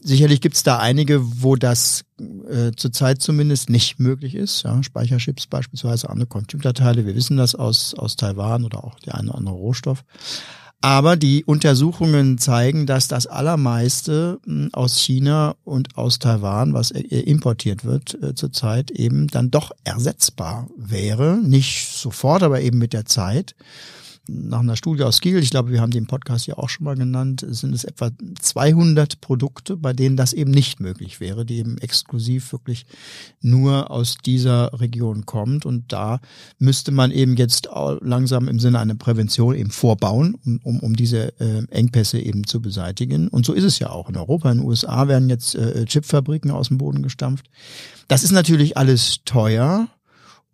Sicherlich 0.01 0.41
gibt 0.41 0.55
es 0.55 0.63
da 0.63 0.79
einige, 0.79 1.22
wo 1.41 1.55
das 1.55 2.03
äh, 2.19 2.72
zurzeit 2.75 3.22
zumindest 3.22 3.69
nicht 3.69 4.00
möglich 4.00 4.36
ist. 4.36 4.63
Ja, 4.63 4.81
Speicherchips 4.81 5.48
beispielsweise, 5.48 6.10
andere 6.10 6.27
Computerteile. 6.27 7.05
Wir 7.05 7.15
wissen 7.15 7.38
das 7.38 7.55
aus, 7.55 7.93
aus 7.93 8.15
Taiwan 8.15 8.65
oder 8.65 8.84
auch 8.84 9.00
der 9.00 9.15
eine 9.15 9.29
oder 9.29 9.38
andere 9.38 9.55
Rohstoff. 9.55 10.03
Aber 10.81 11.15
die 11.15 11.43
Untersuchungen 11.43 12.38
zeigen, 12.38 12.86
dass 12.86 13.07
das 13.07 13.25
allermeiste 13.25 14.39
hm, 14.45 14.69
aus 14.74 15.00
China 15.00 15.55
und 15.63 15.98
aus 15.98 16.19
Taiwan, 16.19 16.74
was 16.74 16.91
äh, 16.91 17.01
importiert 17.01 17.86
wird 17.86 18.22
äh, 18.22 18.36
zurzeit, 18.36 18.91
eben 18.91 19.27
dann 19.27 19.50
doch 19.50 19.72
ersetzbar 19.84 20.67
wäre. 20.77 21.39
Nicht 21.43 21.88
sofort, 21.88 22.43
aber 22.43 22.62
eben 22.62 22.77
mit 22.77 22.93
der 22.93 23.05
Zeit 23.05 23.55
nach 24.27 24.60
einer 24.60 24.75
Studie 24.75 25.03
aus 25.03 25.22
Kiel, 25.22 25.38
ich 25.38 25.50
glaube, 25.50 25.72
wir 25.72 25.82
haben 25.82 25.91
den 25.91 26.08
Podcast 26.08 26.48
ja 26.48 26.58
auch 26.58 26.70
schon 26.70 26.86
mal 26.86 26.96
genannt, 26.96 27.46
sind 27.48 27.74
es 27.74 27.84
etwa 27.84 28.12
200 28.39 29.22
Produkte, 29.22 29.77
bei 29.77 29.94
denen 29.94 30.17
das 30.17 30.34
eben 30.34 30.51
nicht 30.51 30.79
möglich 30.79 31.20
wäre, 31.20 31.46
die 31.46 31.58
eben 31.58 31.77
exklusiv 31.77 32.51
wirklich 32.51 32.86
nur 33.41 33.91
aus 33.91 34.17
dieser 34.24 34.79
Region 34.79 35.25
kommt. 35.25 35.65
Und 35.65 35.91
da 35.91 36.20
müsste 36.60 36.91
man 36.91 37.12
eben 37.12 37.36
jetzt 37.36 37.70
langsam 38.01 38.48
im 38.48 38.60
Sinne 38.60 38.79
einer 38.79 38.96
Prävention 38.96 39.55
eben 39.55 39.72
vorbauen, 39.72 40.36
um, 40.46 40.60
um, 40.63 40.79
um 40.79 40.96
diese 40.96 41.39
äh, 41.39 41.63
Engpässe 41.70 42.20
eben 42.20 42.46
zu 42.46 42.62
beseitigen. 42.62 43.27
Und 43.27 43.46
so 43.46 43.53
ist 43.53 43.63
es 43.63 43.79
ja 43.79 43.89
auch. 43.89 44.10
In 44.10 44.17
Europa, 44.17 44.51
in 44.51 44.60
den 44.60 44.67
USA 44.67 45.08
werden 45.08 45.29
jetzt 45.29 45.55
äh, 45.55 45.86
Chipfabriken 45.86 46.51
aus 46.51 46.70
dem 46.70 46.77
Boden 46.77 47.03
gestampft. 47.03 47.50
Das 48.08 48.24
ist 48.24 48.32
natürlich 48.32 48.77
alles 48.77 49.22
teuer 49.25 49.88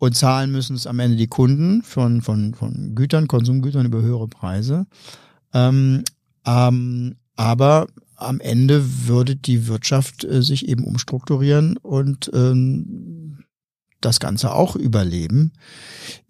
und 0.01 0.15
zahlen 0.15 0.51
müssen 0.51 0.75
es 0.75 0.87
am 0.87 0.97
Ende 0.97 1.15
die 1.15 1.27
Kunden 1.27 1.83
von, 1.83 2.23
von, 2.23 2.55
von 2.55 2.95
Gütern, 2.95 3.27
Konsumgütern 3.27 3.85
über 3.85 4.01
höhere 4.01 4.27
Preise. 4.27 4.87
Ähm, 5.53 6.03
ähm, 6.43 7.17
aber 7.35 7.85
am 8.15 8.39
Ende 8.39 8.83
würde 9.05 9.35
die 9.35 9.67
Wirtschaft 9.67 10.23
äh, 10.23 10.41
sich 10.41 10.67
eben 10.67 10.85
umstrukturieren 10.85 11.77
und 11.77 12.31
ähm, 12.33 13.43
das 14.01 14.19
Ganze 14.19 14.55
auch 14.55 14.75
überleben. 14.75 15.53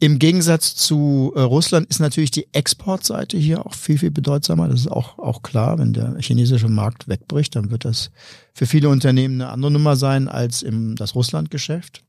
Im 0.01 0.19
Gegensatz 0.19 0.75
zu 0.75 1.31
äh, 1.37 1.39
Russland 1.39 1.87
ist 1.89 2.01
natürlich 2.01 2.31
die 2.31 2.47
Exportseite 2.51 3.37
hier 3.37 3.65
auch 3.65 3.73
viel, 3.73 3.97
viel 3.97 4.11
bedeutsamer. 4.11 4.67
Das 4.67 4.81
ist 4.81 4.91
auch, 4.91 5.17
auch 5.17 5.43
klar. 5.43 5.79
Wenn 5.79 5.93
der 5.93 6.17
chinesische 6.19 6.67
Markt 6.67 7.07
wegbricht, 7.07 7.55
dann 7.55 7.71
wird 7.71 7.85
das 7.85 8.11
für 8.53 8.65
viele 8.65 8.89
Unternehmen 8.89 9.35
eine 9.35 9.49
andere 9.49 9.71
Nummer 9.71 9.95
sein 9.95 10.27
als 10.27 10.61
im 10.61 10.97
das 10.97 11.15
Russlandgeschäft. 11.15 12.03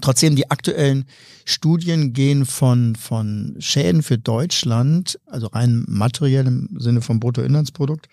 Trotzdem, 0.00 0.36
die 0.36 0.50
aktuellen 0.50 1.06
Studien 1.44 2.12
gehen 2.12 2.46
von, 2.46 2.96
von 2.96 3.56
Schäden 3.58 4.02
für 4.02 4.18
Deutschland, 4.18 5.18
also 5.26 5.46
rein 5.48 5.84
materiell 5.86 6.46
im 6.46 6.76
Sinne 6.78 7.00
vom 7.00 7.20
Bruttoinlandsprodukt, 7.20 8.08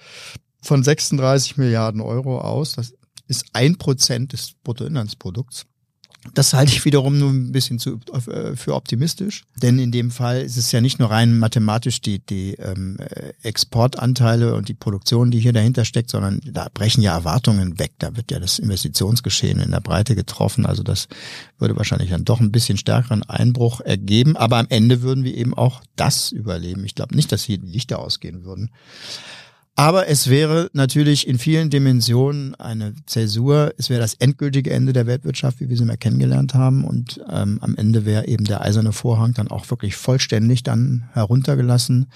von 0.62 0.84
36 0.84 1.58
Milliarden 1.58 2.02
Euro 2.02 2.40
aus. 2.40 2.74
Das 2.74 2.94
ist 3.28 3.46
ein 3.54 3.78
Prozent 3.78 4.34
des 4.34 4.54
Bruttoinlandsprodukts. 4.64 5.66
Das 6.36 6.54
halte 6.54 6.72
ich 6.72 6.86
wiederum 6.86 7.18
nur 7.18 7.32
ein 7.32 7.52
bisschen 7.52 7.80
zu, 7.80 8.00
äh, 8.14 8.56
für 8.56 8.76
optimistisch, 8.76 9.44
denn 9.62 9.80
in 9.80 9.92
dem 9.92 10.12
Fall 10.12 10.42
ist 10.42 10.56
es 10.56 10.72
ja 10.72 10.80
nicht 10.80 11.00
nur 11.00 11.10
rein 11.10 11.40
mathematisch 11.40 12.00
die, 12.00 12.20
die 12.20 12.54
ähm, 12.54 12.98
Exportanteile 13.42 14.54
und 14.54 14.70
die 14.70 14.76
Produktion, 14.76 15.32
die 15.32 15.40
hier 15.40 15.52
dahinter 15.52 15.84
steckt, 15.84 16.12
sondern 16.12 16.40
da 16.46 16.68
brechen 16.72 17.02
ja 17.02 17.14
Erwartungen 17.14 17.80
weg. 17.80 17.94
Da 17.98 18.16
wird 18.16 18.30
ja 18.32 18.40
das 18.40 18.60
Investitionsgeschehen 18.60 19.60
in 19.60 19.72
der 19.72 19.82
Breite 19.82 20.16
getroffen. 20.16 20.68
Also 20.68 20.84
das 20.84 21.08
würde 21.58 21.76
wahrscheinlich 21.76 22.12
dann 22.12 22.24
doch 22.24 22.40
ein 22.40 22.52
bisschen 22.52 22.78
stärkeren 22.78 23.24
Einbruch 23.24 23.82
ergeben. 23.82 24.38
Aber 24.38 24.58
am 24.58 24.68
Ende 24.70 25.02
würden 25.02 25.24
wir 25.24 25.36
eben 25.36 25.56
auch 25.56 25.82
das 25.96 26.32
überleben. 26.32 26.86
Ich 26.86 26.94
glaube 26.94 27.16
nicht, 27.16 27.32
dass 27.32 27.44
hier 27.44 27.58
die 27.58 27.72
Lichter 27.72 28.00
ausgehen 28.00 28.44
würden. 28.44 28.70
Aber 29.82 30.08
es 30.08 30.30
wäre 30.30 30.70
natürlich 30.74 31.28
in 31.28 31.40
vielen 31.40 31.72
Dimensionen 31.72 32.54
eine 32.54 32.94
Zäsur. 33.08 33.74
Es 33.80 33.90
wäre 33.90 34.00
das 34.00 34.14
endgültige 34.14 34.70
Ende 34.70 34.94
der 34.94 35.08
Weltwirtschaft, 35.08 35.60
wie 35.60 35.70
wir 35.70 35.76
sie 35.76 35.86
mal 35.86 35.98
kennengelernt 35.98 36.54
haben. 36.54 36.84
Und 36.84 37.20
ähm, 37.28 37.58
am 37.64 37.76
Ende 37.76 38.06
wäre 38.06 38.28
eben 38.28 38.46
der 38.46 38.62
eiserne 38.62 38.94
Vorhang 38.94 39.34
dann 39.34 39.48
auch 39.48 39.68
wirklich 39.72 39.96
vollständig 39.96 40.62
dann 40.62 41.10
heruntergelassen. 41.14 42.12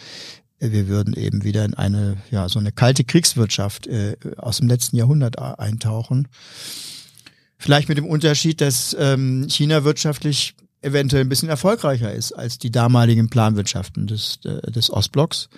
Wir 0.60 0.88
würden 0.88 1.16
eben 1.16 1.44
wieder 1.44 1.66
in 1.66 1.74
eine, 1.74 2.18
ja, 2.30 2.48
so 2.50 2.60
eine 2.60 2.72
kalte 2.72 3.04
Kriegswirtschaft 3.04 3.88
äh, 3.88 4.16
aus 4.38 4.60
dem 4.60 4.68
letzten 4.68 4.98
Jahrhundert 4.98 5.40
eintauchen. 5.40 6.28
Vielleicht 7.58 7.90
mit 7.90 7.98
dem 7.98 8.06
Unterschied, 8.06 8.62
dass 8.62 8.96
ähm, 9.00 9.48
China 9.50 9.84
wirtschaftlich 9.84 10.54
eventuell 10.84 11.24
ein 11.24 11.30
bisschen 11.30 11.50
erfolgreicher 11.50 12.14
ist 12.14 12.32
als 12.32 12.60
die 12.60 12.70
damaligen 12.70 13.28
Planwirtschaften 13.32 14.06
des, 14.06 14.38
äh, 14.46 14.70
des 14.72 14.92
Ostblocks 14.92 15.50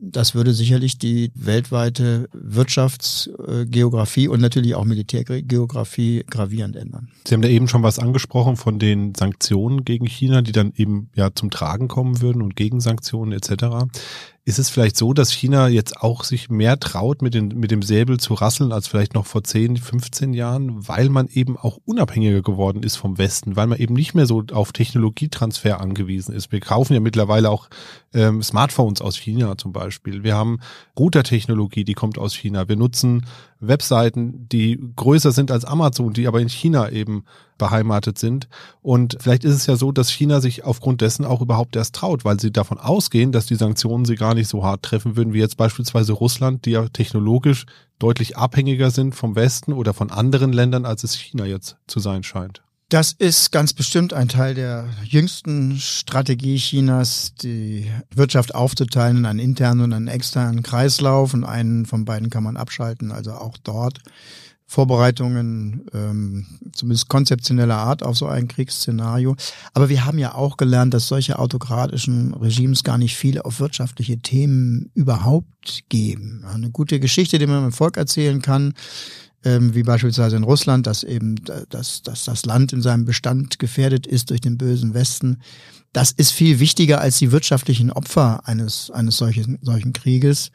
das 0.00 0.34
würde 0.34 0.52
sicherlich 0.52 0.98
die 0.98 1.32
weltweite 1.34 2.28
Wirtschaftsgeografie 2.32 4.28
und 4.28 4.40
natürlich 4.40 4.74
auch 4.74 4.84
Militärgeografie 4.84 6.24
gravierend 6.28 6.76
ändern. 6.76 7.08
Sie 7.26 7.34
haben 7.34 7.42
da 7.42 7.48
eben 7.48 7.68
schon 7.68 7.82
was 7.82 7.98
angesprochen 7.98 8.56
von 8.56 8.78
den 8.78 9.14
Sanktionen 9.14 9.84
gegen 9.84 10.06
China, 10.06 10.42
die 10.42 10.52
dann 10.52 10.72
eben 10.76 11.10
ja 11.14 11.30
zum 11.34 11.50
Tragen 11.50 11.88
kommen 11.88 12.20
würden 12.20 12.42
und 12.42 12.56
Gegensanktionen 12.56 13.32
etc. 13.32 13.88
Ist 14.48 14.58
es 14.58 14.70
vielleicht 14.70 14.96
so, 14.96 15.12
dass 15.12 15.30
China 15.30 15.68
jetzt 15.68 16.00
auch 16.00 16.24
sich 16.24 16.48
mehr 16.48 16.80
traut, 16.80 17.20
mit, 17.20 17.34
den, 17.34 17.48
mit 17.48 17.70
dem 17.70 17.82
Säbel 17.82 18.18
zu 18.18 18.32
rasseln, 18.32 18.72
als 18.72 18.88
vielleicht 18.88 19.12
noch 19.12 19.26
vor 19.26 19.44
10, 19.44 19.76
15 19.76 20.32
Jahren, 20.32 20.88
weil 20.88 21.10
man 21.10 21.28
eben 21.28 21.58
auch 21.58 21.78
unabhängiger 21.84 22.40
geworden 22.40 22.82
ist 22.82 22.96
vom 22.96 23.18
Westen, 23.18 23.56
weil 23.56 23.66
man 23.66 23.78
eben 23.78 23.92
nicht 23.92 24.14
mehr 24.14 24.24
so 24.24 24.42
auf 24.52 24.72
Technologietransfer 24.72 25.82
angewiesen 25.82 26.34
ist. 26.34 26.50
Wir 26.50 26.60
kaufen 26.60 26.94
ja 26.94 27.00
mittlerweile 27.00 27.50
auch 27.50 27.68
ähm, 28.14 28.42
Smartphones 28.42 29.02
aus 29.02 29.18
China 29.18 29.58
zum 29.58 29.74
Beispiel. 29.74 30.22
Wir 30.22 30.34
haben 30.34 30.60
Router-Technologie, 30.98 31.84
die 31.84 31.92
kommt 31.92 32.16
aus 32.16 32.34
China. 32.34 32.70
Wir 32.70 32.76
nutzen 32.76 33.26
Webseiten, 33.60 34.48
die 34.48 34.80
größer 34.96 35.32
sind 35.32 35.50
als 35.50 35.66
Amazon, 35.66 36.14
die 36.14 36.26
aber 36.26 36.40
in 36.40 36.48
China 36.48 36.88
eben 36.88 37.24
beheimatet 37.58 38.18
sind. 38.18 38.48
Und 38.80 39.16
vielleicht 39.20 39.44
ist 39.44 39.54
es 39.54 39.66
ja 39.66 39.76
so, 39.76 39.92
dass 39.92 40.10
China 40.10 40.40
sich 40.40 40.64
aufgrund 40.64 41.00
dessen 41.00 41.24
auch 41.24 41.42
überhaupt 41.42 41.76
erst 41.76 41.94
traut, 41.94 42.24
weil 42.24 42.40
sie 42.40 42.50
davon 42.50 42.78
ausgehen, 42.78 43.32
dass 43.32 43.46
die 43.46 43.56
Sanktionen 43.56 44.04
sie 44.04 44.14
gar 44.14 44.34
nicht 44.34 44.48
so 44.48 44.64
hart 44.64 44.82
treffen 44.82 45.16
würden, 45.16 45.34
wie 45.34 45.40
jetzt 45.40 45.56
beispielsweise 45.56 46.12
Russland, 46.12 46.64
die 46.64 46.70
ja 46.70 46.88
technologisch 46.88 47.66
deutlich 47.98 48.36
abhängiger 48.36 48.90
sind 48.90 49.14
vom 49.14 49.34
Westen 49.34 49.72
oder 49.72 49.92
von 49.92 50.10
anderen 50.10 50.52
Ländern, 50.52 50.84
als 50.86 51.04
es 51.04 51.14
China 51.14 51.44
jetzt 51.44 51.76
zu 51.86 52.00
sein 52.00 52.22
scheint. 52.22 52.62
Das 52.90 53.12
ist 53.12 53.52
ganz 53.52 53.74
bestimmt 53.74 54.14
ein 54.14 54.28
Teil 54.28 54.54
der 54.54 54.88
jüngsten 55.04 55.76
Strategie 55.78 56.56
Chinas, 56.56 57.34
die 57.34 57.90
Wirtschaft 58.14 58.54
aufzuteilen 58.54 59.18
in 59.18 59.26
einen 59.26 59.40
internen 59.40 59.82
und 59.82 59.92
einen 59.92 60.08
externen 60.08 60.62
Kreislauf 60.62 61.34
und 61.34 61.44
einen 61.44 61.84
von 61.84 62.06
beiden 62.06 62.30
kann 62.30 62.44
man 62.44 62.56
abschalten. 62.56 63.12
Also 63.12 63.32
auch 63.32 63.58
dort 63.62 63.98
Vorbereitungen, 64.70 65.86
ähm, 65.94 66.44
zumindest 66.74 67.08
konzeptioneller 67.08 67.78
Art 67.78 68.02
auf 68.02 68.18
so 68.18 68.26
ein 68.26 68.48
Kriegsszenario. 68.48 69.34
Aber 69.72 69.88
wir 69.88 70.04
haben 70.04 70.18
ja 70.18 70.34
auch 70.34 70.58
gelernt, 70.58 70.92
dass 70.92 71.08
solche 71.08 71.38
autokratischen 71.38 72.34
Regimes 72.34 72.84
gar 72.84 72.98
nicht 72.98 73.16
viel 73.16 73.40
auf 73.40 73.60
wirtschaftliche 73.60 74.18
Themen 74.18 74.90
überhaupt 74.92 75.84
geben. 75.88 76.44
Eine 76.46 76.70
gute 76.70 77.00
Geschichte, 77.00 77.38
die 77.38 77.46
man 77.46 77.62
dem 77.62 77.72
Volk 77.72 77.96
erzählen 77.96 78.42
kann, 78.42 78.74
ähm, 79.42 79.74
wie 79.74 79.84
beispielsweise 79.84 80.36
in 80.36 80.44
Russland, 80.44 80.86
dass 80.86 81.02
eben 81.02 81.36
dass, 81.70 82.02
dass 82.02 82.24
das 82.24 82.44
Land 82.44 82.74
in 82.74 82.82
seinem 82.82 83.06
Bestand 83.06 83.58
gefährdet 83.58 84.06
ist 84.06 84.28
durch 84.28 84.42
den 84.42 84.58
bösen 84.58 84.92
Westen. 84.92 85.38
Das 85.94 86.12
ist 86.12 86.32
viel 86.32 86.60
wichtiger 86.60 87.00
als 87.00 87.18
die 87.18 87.32
wirtschaftlichen 87.32 87.90
Opfer 87.90 88.46
eines, 88.46 88.90
eines 88.90 89.16
solchen, 89.16 89.58
solchen 89.62 89.94
Krieges. 89.94 90.50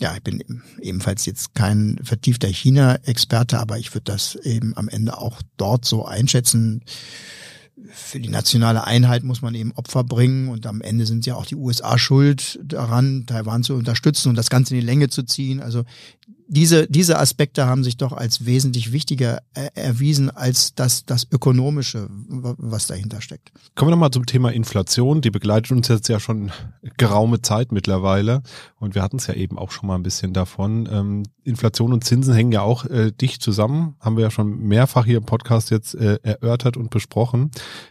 Ja, 0.00 0.14
ich 0.14 0.22
bin 0.22 0.62
ebenfalls 0.80 1.24
jetzt 1.24 1.54
kein 1.54 1.98
vertiefter 2.02 2.48
China-Experte, 2.48 3.58
aber 3.58 3.78
ich 3.78 3.94
würde 3.94 4.12
das 4.12 4.34
eben 4.36 4.76
am 4.76 4.88
Ende 4.88 5.16
auch 5.18 5.40
dort 5.56 5.84
so 5.84 6.04
einschätzen 6.04 6.82
für 7.92 8.20
die 8.20 8.28
nationale 8.28 8.84
Einheit 8.84 9.22
muss 9.22 9.42
man 9.42 9.54
eben 9.54 9.72
Opfer 9.72 10.02
bringen 10.04 10.48
und 10.48 10.66
am 10.66 10.80
Ende 10.80 11.06
sind 11.06 11.26
ja 11.26 11.34
auch 11.34 11.46
die 11.46 11.56
USA 11.56 11.98
schuld 11.98 12.58
daran, 12.62 13.26
Taiwan 13.26 13.62
zu 13.62 13.74
unterstützen 13.74 14.30
und 14.30 14.36
das 14.36 14.50
Ganze 14.50 14.74
in 14.74 14.80
die 14.80 14.86
Länge 14.86 15.08
zu 15.08 15.22
ziehen. 15.24 15.60
Also 15.60 15.84
diese, 16.48 16.86
diese 16.86 17.18
Aspekte 17.18 17.66
haben 17.66 17.82
sich 17.82 17.96
doch 17.96 18.12
als 18.12 18.46
wesentlich 18.46 18.92
wichtiger 18.92 19.40
erwiesen 19.74 20.30
als 20.30 20.74
das, 20.74 21.04
das 21.04 21.26
Ökonomische, 21.30 22.08
was 22.10 22.86
dahinter 22.86 23.20
steckt. 23.20 23.52
Kommen 23.74 23.90
wir 23.90 23.96
nochmal 23.96 24.10
zum 24.10 24.26
Thema 24.26 24.52
Inflation. 24.52 25.20
Die 25.20 25.30
begleitet 25.30 25.72
uns 25.72 25.88
jetzt 25.88 26.08
ja 26.08 26.20
schon 26.20 26.52
geraume 26.96 27.42
Zeit 27.42 27.72
mittlerweile. 27.72 28.42
Und 28.78 28.94
wir 28.94 29.02
hatten 29.02 29.16
es 29.16 29.26
ja 29.26 29.34
eben 29.34 29.58
auch 29.58 29.70
schon 29.70 29.88
mal 29.88 29.96
ein 29.96 30.02
bisschen 30.02 30.32
davon. 30.32 30.88
Ähm, 30.90 31.22
Inflation 31.42 31.92
und 31.92 32.04
Zinsen 32.04 32.34
hängen 32.34 32.52
ja 32.52 32.62
auch 32.62 32.84
äh, 32.84 33.10
dicht 33.10 33.42
zusammen. 33.42 33.96
Haben 34.00 34.16
wir 34.16 34.24
ja 34.24 34.30
schon 34.30 34.58
mehrfach 34.60 35.04
hier 35.04 35.18
im 35.18 35.26
Podcast 35.26 35.70
jetzt 35.70 35.94
äh, 35.94 36.18
erörtert 36.22 36.76
und 36.76 36.90
besprochen. 36.90 37.50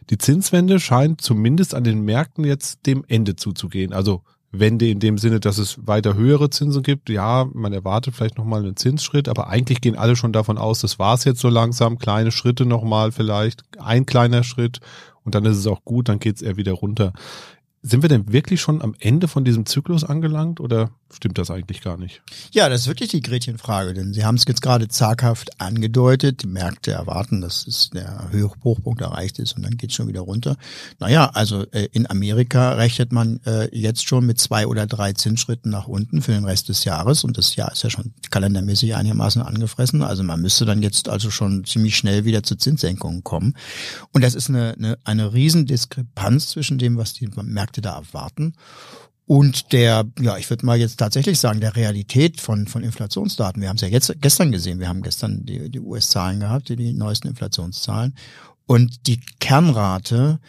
Die 0.09 0.17
Zinswende 0.17 0.79
scheint 0.79 1.21
zumindest 1.21 1.73
an 1.73 1.83
den 1.83 2.01
Märkten 2.01 2.45
jetzt 2.45 2.85
dem 2.85 3.03
Ende 3.07 3.35
zuzugehen. 3.35 3.91
Also 3.91 4.23
Wende 4.59 4.89
in 4.89 4.99
dem 4.99 5.17
Sinne, 5.17 5.39
dass 5.39 5.57
es 5.57 5.87
weiter 5.87 6.15
höhere 6.15 6.49
Zinsen 6.49 6.83
gibt. 6.83 7.09
Ja, 7.09 7.47
man 7.53 7.73
erwartet 7.73 8.15
vielleicht 8.15 8.37
nochmal 8.37 8.61
einen 8.61 8.75
Zinsschritt, 8.75 9.27
aber 9.27 9.47
eigentlich 9.47 9.81
gehen 9.81 9.95
alle 9.95 10.15
schon 10.15 10.33
davon 10.33 10.57
aus, 10.57 10.79
das 10.81 10.99
war 10.99 11.13
es 11.13 11.23
jetzt 11.23 11.39
so 11.39 11.49
langsam, 11.49 11.97
kleine 11.97 12.31
Schritte 12.31 12.65
nochmal 12.65 13.11
vielleicht, 13.11 13.63
ein 13.79 14.05
kleiner 14.05 14.43
Schritt 14.43 14.79
und 15.23 15.35
dann 15.35 15.45
ist 15.45 15.57
es 15.57 15.67
auch 15.67 15.83
gut, 15.83 16.07
dann 16.07 16.19
geht 16.19 16.37
es 16.37 16.41
eher 16.41 16.55
wieder 16.55 16.73
runter. 16.73 17.13
Sind 17.87 18.01
wir 18.01 18.09
denn 18.09 18.33
wirklich 18.33 18.61
schon 18.61 18.81
am 18.81 18.95
Ende 18.99 19.27
von 19.27 19.45
diesem 19.45 19.67
Zyklus 19.67 20.03
angelangt 20.03 20.59
oder 20.59 20.89
stimmt 21.13 21.37
das 21.37 21.51
eigentlich 21.51 21.81
gar 21.81 21.97
nicht? 21.97 22.23
Ja, 22.51 22.67
das 22.67 22.81
ist 22.81 22.87
wirklich 22.87 23.11
die 23.11 23.21
Gretchenfrage, 23.21 23.93
denn 23.93 24.11
Sie 24.11 24.25
haben 24.25 24.33
es 24.33 24.45
jetzt 24.47 24.63
gerade 24.63 24.87
zaghaft 24.87 25.61
angedeutet. 25.61 26.41
Die 26.41 26.47
Märkte 26.47 26.93
erwarten, 26.93 27.41
dass 27.41 27.67
es 27.67 27.91
der 27.91 28.27
Hochpunkt 28.63 29.01
erreicht 29.01 29.37
ist 29.37 29.55
und 29.55 29.61
dann 29.61 29.77
geht 29.77 29.91
es 29.91 29.95
schon 29.95 30.07
wieder 30.07 30.21
runter. 30.21 30.57
Naja, 30.97 31.29
also 31.35 31.63
äh, 31.73 31.87
in 31.91 32.09
Amerika 32.09 32.71
rechnet 32.71 33.11
man 33.11 33.39
äh, 33.45 33.69
jetzt 33.71 34.07
schon 34.07 34.25
mit 34.25 34.39
zwei 34.39 34.65
oder 34.65 34.87
drei 34.87 35.13
Zinsschritten 35.13 35.69
nach 35.69 35.87
unten 35.87 36.23
für 36.23 36.31
den 36.31 36.45
Rest 36.45 36.69
des 36.69 36.85
Jahres 36.85 37.23
und 37.23 37.37
das 37.37 37.55
Jahr 37.55 37.71
ist 37.71 37.83
ja 37.83 37.91
schon 37.91 38.15
kalendermäßig 38.31 38.95
einigermaßen 38.95 39.43
angefressen. 39.43 40.01
Also 40.01 40.23
man 40.23 40.41
müsste 40.41 40.65
dann 40.65 40.81
jetzt 40.81 41.07
also 41.07 41.29
schon 41.29 41.65
ziemlich 41.65 41.95
schnell 41.95 42.25
wieder 42.25 42.41
zu 42.41 42.55
Zinssenkungen 42.55 43.23
kommen. 43.23 43.55
Und 44.11 44.23
das 44.23 44.33
ist 44.33 44.49
eine, 44.49 44.73
eine, 44.73 44.97
eine 45.03 45.33
Riesendiskrepanz 45.33 46.47
zwischen 46.47 46.79
dem, 46.79 46.97
was 46.97 47.13
die 47.13 47.29
Märkte 47.43 47.74
Märkte 47.75 47.81
da 47.81 47.95
erwarten. 47.95 48.53
Und 49.27 49.73
der, 49.73 50.05
ja, 50.19 50.37
ich 50.37 50.49
würde 50.49 50.65
mal 50.65 50.77
jetzt 50.77 50.97
tatsächlich 50.97 51.39
sagen, 51.39 51.59
der 51.59 51.75
Realität 51.75 52.39
von, 52.39 52.67
von 52.67 52.83
Inflationsdaten. 52.83 53.59
Wir 53.61 53.69
haben 53.69 53.77
es 53.77 53.81
ja 53.81 53.87
jetzt 53.87 54.13
gestern 54.21 54.51
gesehen. 54.51 54.79
Wir 54.79 54.87
haben 54.87 55.01
gestern 55.01 55.45
die, 55.45 55.69
die 55.69 55.79
US-Zahlen 55.79 56.39
gehabt, 56.39 56.69
die, 56.69 56.75
die 56.75 56.93
neuesten 56.93 57.29
Inflationszahlen. 57.29 58.15
Und 58.67 59.07
die 59.07 59.19
Kernrate, 59.39 60.39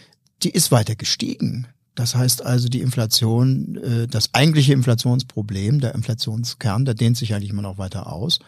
die 0.43 0.51
ist 0.51 0.73
weiter 0.73 0.95
gestiegen. 0.95 1.67
Das 1.95 2.15
heißt 2.15 2.45
also, 2.45 2.69
die 2.69 2.83
Inflation, 2.83 3.77
äh, 3.77 4.07
das 4.07 4.35
eigentliche 4.35 4.75
Inflationsproblem, 4.75 5.81
der 5.81 5.95
Inflationskern, 5.95 6.85
der 6.85 6.95
dehnt 6.95 7.17
sich 7.17 7.35
eigentlich 7.35 7.51
immer 7.51 7.63
noch 7.63 7.79
weiter 7.79 8.13
aus. 8.13 8.41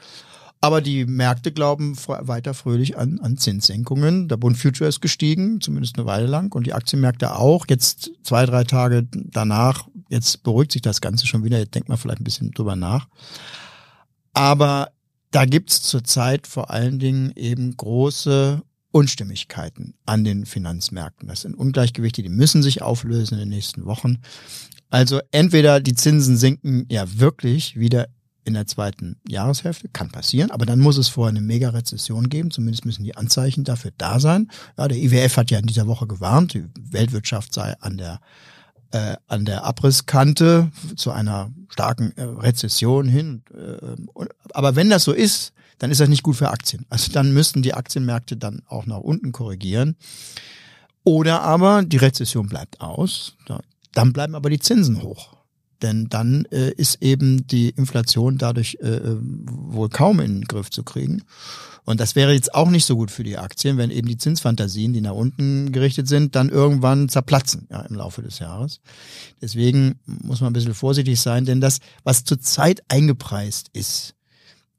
Aber 0.61 0.81
die 0.81 1.05
Märkte 1.05 1.53
glauben 1.53 1.97
weiter 2.07 2.53
fröhlich 2.53 2.99
an, 2.99 3.21
an 3.21 3.37
Zinssenkungen. 3.37 4.27
Der 4.29 4.37
Bund 4.37 4.57
Future 4.57 4.89
ist 4.89 5.01
gestiegen, 5.01 5.61
zumindest 5.61 5.97
eine 5.97 6.07
Weile 6.07 6.27
lang, 6.27 6.53
und 6.53 6.67
die 6.67 6.75
Aktienmärkte 6.75 7.37
auch. 7.37 7.67
Jetzt 7.69 8.11
zwei, 8.25 8.45
drei 8.45 8.65
Tage 8.65 9.07
danach, 9.13 9.89
jetzt 10.09 10.43
beruhigt 10.43 10.73
sich 10.73 10.83
das 10.83 11.01
Ganze 11.01 11.27
schon 11.27 11.45
wieder. 11.45 11.59
Jetzt 11.59 11.75
denkt 11.75 11.89
man 11.89 11.99
vielleicht 11.99 12.21
ein 12.21 12.25
bisschen 12.25 12.51
drüber 12.51 12.75
nach. 12.75 13.09
Aber 14.33 14.89
da 15.31 15.45
gibt's 15.45 15.83
zurzeit 15.83 16.47
vor 16.47 16.71
allen 16.71 16.99
Dingen 16.99 17.33
eben 17.37 17.77
große 17.77 18.63
Unstimmigkeiten 18.91 19.95
an 20.07 20.25
den 20.25 20.47
Finanzmärkten. 20.47 21.29
Das 21.29 21.43
sind 21.43 21.55
Ungleichgewichte, 21.55 22.23
die 22.23 22.29
müssen 22.29 22.63
sich 22.63 22.83
auflösen 22.83 23.35
in 23.35 23.41
den 23.41 23.51
nächsten 23.51 23.85
Wochen. 23.85 24.19
Also 24.91 25.21
entweder 25.31 25.81
die 25.81 25.95
Zinsen 25.95 26.37
sinken 26.37 26.87
ja 26.89 27.05
wirklich 27.19 27.79
wieder 27.79 28.09
in 28.49 28.55
der 28.55 28.67
zweiten 28.67 29.17
Jahreshälfte. 29.29 29.89
Kann 29.89 30.11
passieren, 30.11 30.51
aber 30.51 30.67
dann 30.67 30.81
muss 30.81 30.97
es 30.97 31.09
vorher 31.09 31.31
eine 31.31 31.41
Mega-Rezession 31.41 32.29
geben. 32.29 32.51
Zumindest 32.51 32.85
müssen 32.85 33.05
die 33.05 33.17
Anzeichen 33.17 33.63
dafür 33.63 33.93
da 33.97 34.19
sein. 34.19 34.51
Ja, 34.77 34.89
der 34.89 34.99
IWF 34.99 35.37
hat 35.37 35.51
ja 35.51 35.59
in 35.59 35.67
dieser 35.67 35.87
Woche 35.87 36.07
gewarnt, 36.07 36.55
die 36.55 36.65
Weltwirtschaft 36.91 37.55
sei 37.55 37.75
an 37.81 37.99
der 37.99 38.21
äh, 38.91 39.17
an 39.27 39.45
der 39.45 39.65
Abrisskante 39.65 40.71
zu 40.97 41.11
einer 41.11 41.51
starken 41.69 42.13
äh, 42.17 42.23
Rezession 42.23 43.07
hin. 43.07 43.43
Äh, 43.55 44.25
aber 44.55 44.77
wenn 44.77 44.89
das 44.89 45.05
so 45.05 45.13
ist, 45.13 45.53
dann 45.79 45.91
ist 45.91 46.01
das 46.01 46.09
nicht 46.09 46.23
gut 46.23 46.37
für 46.37 46.51
Aktien. 46.51 46.87
Also 46.89 47.13
dann 47.13 47.33
müssten 47.33 47.63
die 47.63 47.75
Aktienmärkte 47.75 48.37
dann 48.37 48.63
auch 48.67 48.87
nach 48.87 48.99
unten 48.99 49.33
korrigieren. 49.33 49.97
Oder 51.05 51.43
aber 51.43 51.83
die 51.83 51.97
Rezession 51.97 52.49
bleibt 52.49 52.81
aus, 52.81 53.37
dann 53.93 54.13
bleiben 54.13 54.35
aber 54.35 54.51
die 54.51 54.59
Zinsen 54.59 55.03
hoch. 55.03 55.38
Denn 55.83 56.09
dann 56.09 56.45
äh, 56.47 56.73
ist 56.73 57.03
eben 57.03 57.47
die 57.47 57.71
Inflation 57.71 58.39
dadurch 58.39 58.79
äh, 58.81 58.89
äh, 58.89 59.17
wohl 59.21 59.89
kaum 59.89 60.21
in 60.21 60.41
den 60.41 60.45
Griff 60.45 60.71
zu 60.71 60.83
kriegen. 60.83 61.23
Und 61.85 62.01
das 62.01 62.17
wäre 62.17 62.35
jetzt 62.35 62.55
auch 62.55 62.69
nicht 62.69 62.85
so 62.85 62.97
gut 62.97 63.11
für 63.11 63.25
die 63.25 63.39
Aktien, 63.39 63.79
wenn 63.79 63.91
eben 63.91 64.09
die 64.09 64.19
Zinsfantasien, 64.19 64.93
die 64.93 65.01
nach 65.01 65.15
unten 65.15 65.73
gerichtet 65.73 66.07
sind, 66.07 66.37
dann 66.37 66.51
irgendwann 66.51 67.09
zerplatzen 67.09 67.67
ja, 67.71 67.81
im 67.81 67.95
Laufe 67.95 68.21
des 68.21 68.41
Jahres. 68.41 68.81
Deswegen 69.41 69.99
muss 70.05 70.43
man 70.43 70.51
ein 70.51 70.53
bisschen 70.53 70.75
vorsichtig 70.75 71.19
sein, 71.19 71.47
denn 71.47 71.63
das, 71.63 71.79
was 72.05 72.25
zurzeit 72.25 72.83
eingepreist 72.89 73.71
ist, 73.73 74.18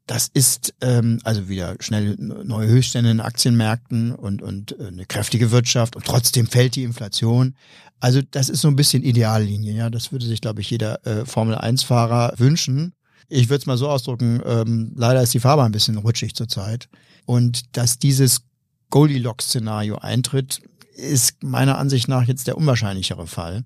das 0.06 0.28
ist 0.32 0.74
ähm, 0.80 1.20
also 1.24 1.48
wieder 1.48 1.76
schnell 1.80 2.16
neue 2.18 2.68
Höchststände 2.68 3.10
in 3.10 3.20
Aktienmärkten 3.20 4.12
und, 4.12 4.42
und 4.42 4.78
äh, 4.78 4.88
eine 4.88 5.06
kräftige 5.06 5.50
Wirtschaft 5.50 5.96
und 5.96 6.04
trotzdem 6.04 6.46
fällt 6.46 6.76
die 6.76 6.82
Inflation. 6.82 7.54
Also 8.00 8.20
das 8.30 8.48
ist 8.48 8.62
so 8.62 8.68
ein 8.68 8.76
bisschen 8.76 9.02
Ideallinie, 9.02 9.74
ja. 9.74 9.90
Das 9.90 10.10
würde 10.10 10.26
sich, 10.26 10.40
glaube 10.40 10.62
ich, 10.62 10.70
jeder 10.70 11.06
äh, 11.06 11.24
Formel-1-Fahrer 11.26 12.34
wünschen. 12.38 12.94
Ich 13.28 13.48
würde 13.48 13.60
es 13.60 13.66
mal 13.66 13.76
so 13.76 13.88
ausdrücken, 13.88 14.40
ähm, 14.44 14.92
leider 14.96 15.22
ist 15.22 15.34
die 15.34 15.40
Farbe 15.40 15.62
ein 15.62 15.72
bisschen 15.72 15.96
rutschig 15.96 16.34
zurzeit. 16.34 16.88
Und 17.26 17.76
dass 17.76 17.98
dieses 17.98 18.42
Goldilocks-Szenario 18.90 19.98
eintritt, 19.98 20.60
ist 20.96 21.42
meiner 21.42 21.78
Ansicht 21.78 22.08
nach 22.08 22.26
jetzt 22.26 22.46
der 22.46 22.58
unwahrscheinlichere 22.58 23.26
Fall. 23.26 23.64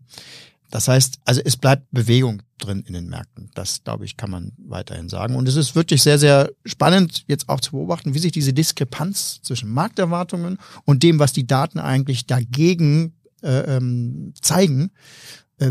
Das 0.74 0.88
heißt, 0.88 1.20
also 1.24 1.40
es 1.44 1.56
bleibt 1.56 1.86
Bewegung 1.92 2.42
drin 2.58 2.82
in 2.88 2.94
den 2.94 3.08
Märkten. 3.08 3.48
Das, 3.54 3.84
glaube 3.84 4.04
ich, 4.04 4.16
kann 4.16 4.28
man 4.28 4.50
weiterhin 4.58 5.08
sagen. 5.08 5.36
Und 5.36 5.46
es 5.46 5.54
ist 5.54 5.76
wirklich 5.76 6.02
sehr, 6.02 6.18
sehr 6.18 6.50
spannend, 6.64 7.22
jetzt 7.28 7.48
auch 7.48 7.60
zu 7.60 7.70
beobachten, 7.70 8.12
wie 8.12 8.18
sich 8.18 8.32
diese 8.32 8.52
Diskrepanz 8.52 9.40
zwischen 9.42 9.70
Markterwartungen 9.70 10.58
und 10.84 11.04
dem, 11.04 11.20
was 11.20 11.32
die 11.32 11.46
Daten 11.46 11.78
eigentlich 11.78 12.26
dagegen 12.26 13.14
äh, 13.44 13.76
ähm, 13.76 14.34
zeigen, 14.42 14.90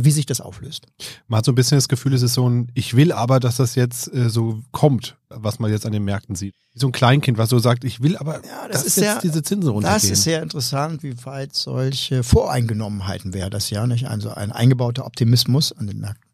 wie 0.01 0.11
sich 0.11 0.25
das 0.25 0.41
auflöst. 0.41 0.87
Man 1.27 1.37
hat 1.37 1.45
so 1.45 1.51
ein 1.51 1.55
bisschen 1.55 1.77
das 1.77 1.87
Gefühl, 1.87 2.13
es 2.13 2.21
ist 2.21 2.33
so 2.33 2.49
ein, 2.49 2.71
ich 2.73 2.95
will 2.95 3.11
aber, 3.11 3.39
dass 3.39 3.57
das 3.57 3.75
jetzt 3.75 4.13
äh, 4.13 4.29
so 4.29 4.61
kommt, 4.71 5.17
was 5.29 5.59
man 5.59 5.71
jetzt 5.71 5.85
an 5.85 5.91
den 5.91 6.03
Märkten 6.03 6.35
sieht. 6.35 6.55
Wie 6.73 6.79
so 6.79 6.87
ein 6.87 6.91
Kleinkind, 6.91 7.37
was 7.37 7.49
so 7.49 7.59
sagt, 7.59 7.83
ich 7.83 8.01
will 8.01 8.17
aber, 8.17 8.41
ja, 8.45 8.67
das 8.67 8.85
ist 8.85 8.97
jetzt 8.97 9.05
sehr, 9.05 9.19
diese 9.21 9.43
Zinsen 9.43 9.69
runtergehen. 9.69 9.93
Das 9.93 10.09
ist 10.09 10.23
sehr 10.23 10.41
interessant, 10.41 11.03
wie 11.03 11.15
weit 11.25 11.55
solche 11.55 12.23
Voreingenommenheiten 12.23 13.33
wäre 13.33 13.49
das 13.49 13.69
ja, 13.69 13.85
nicht? 13.87 14.07
Also 14.07 14.29
ein 14.31 14.51
eingebauter 14.51 15.05
Optimismus 15.05 15.71
an 15.71 15.87
den 15.87 15.99
Märkten. 15.99 16.29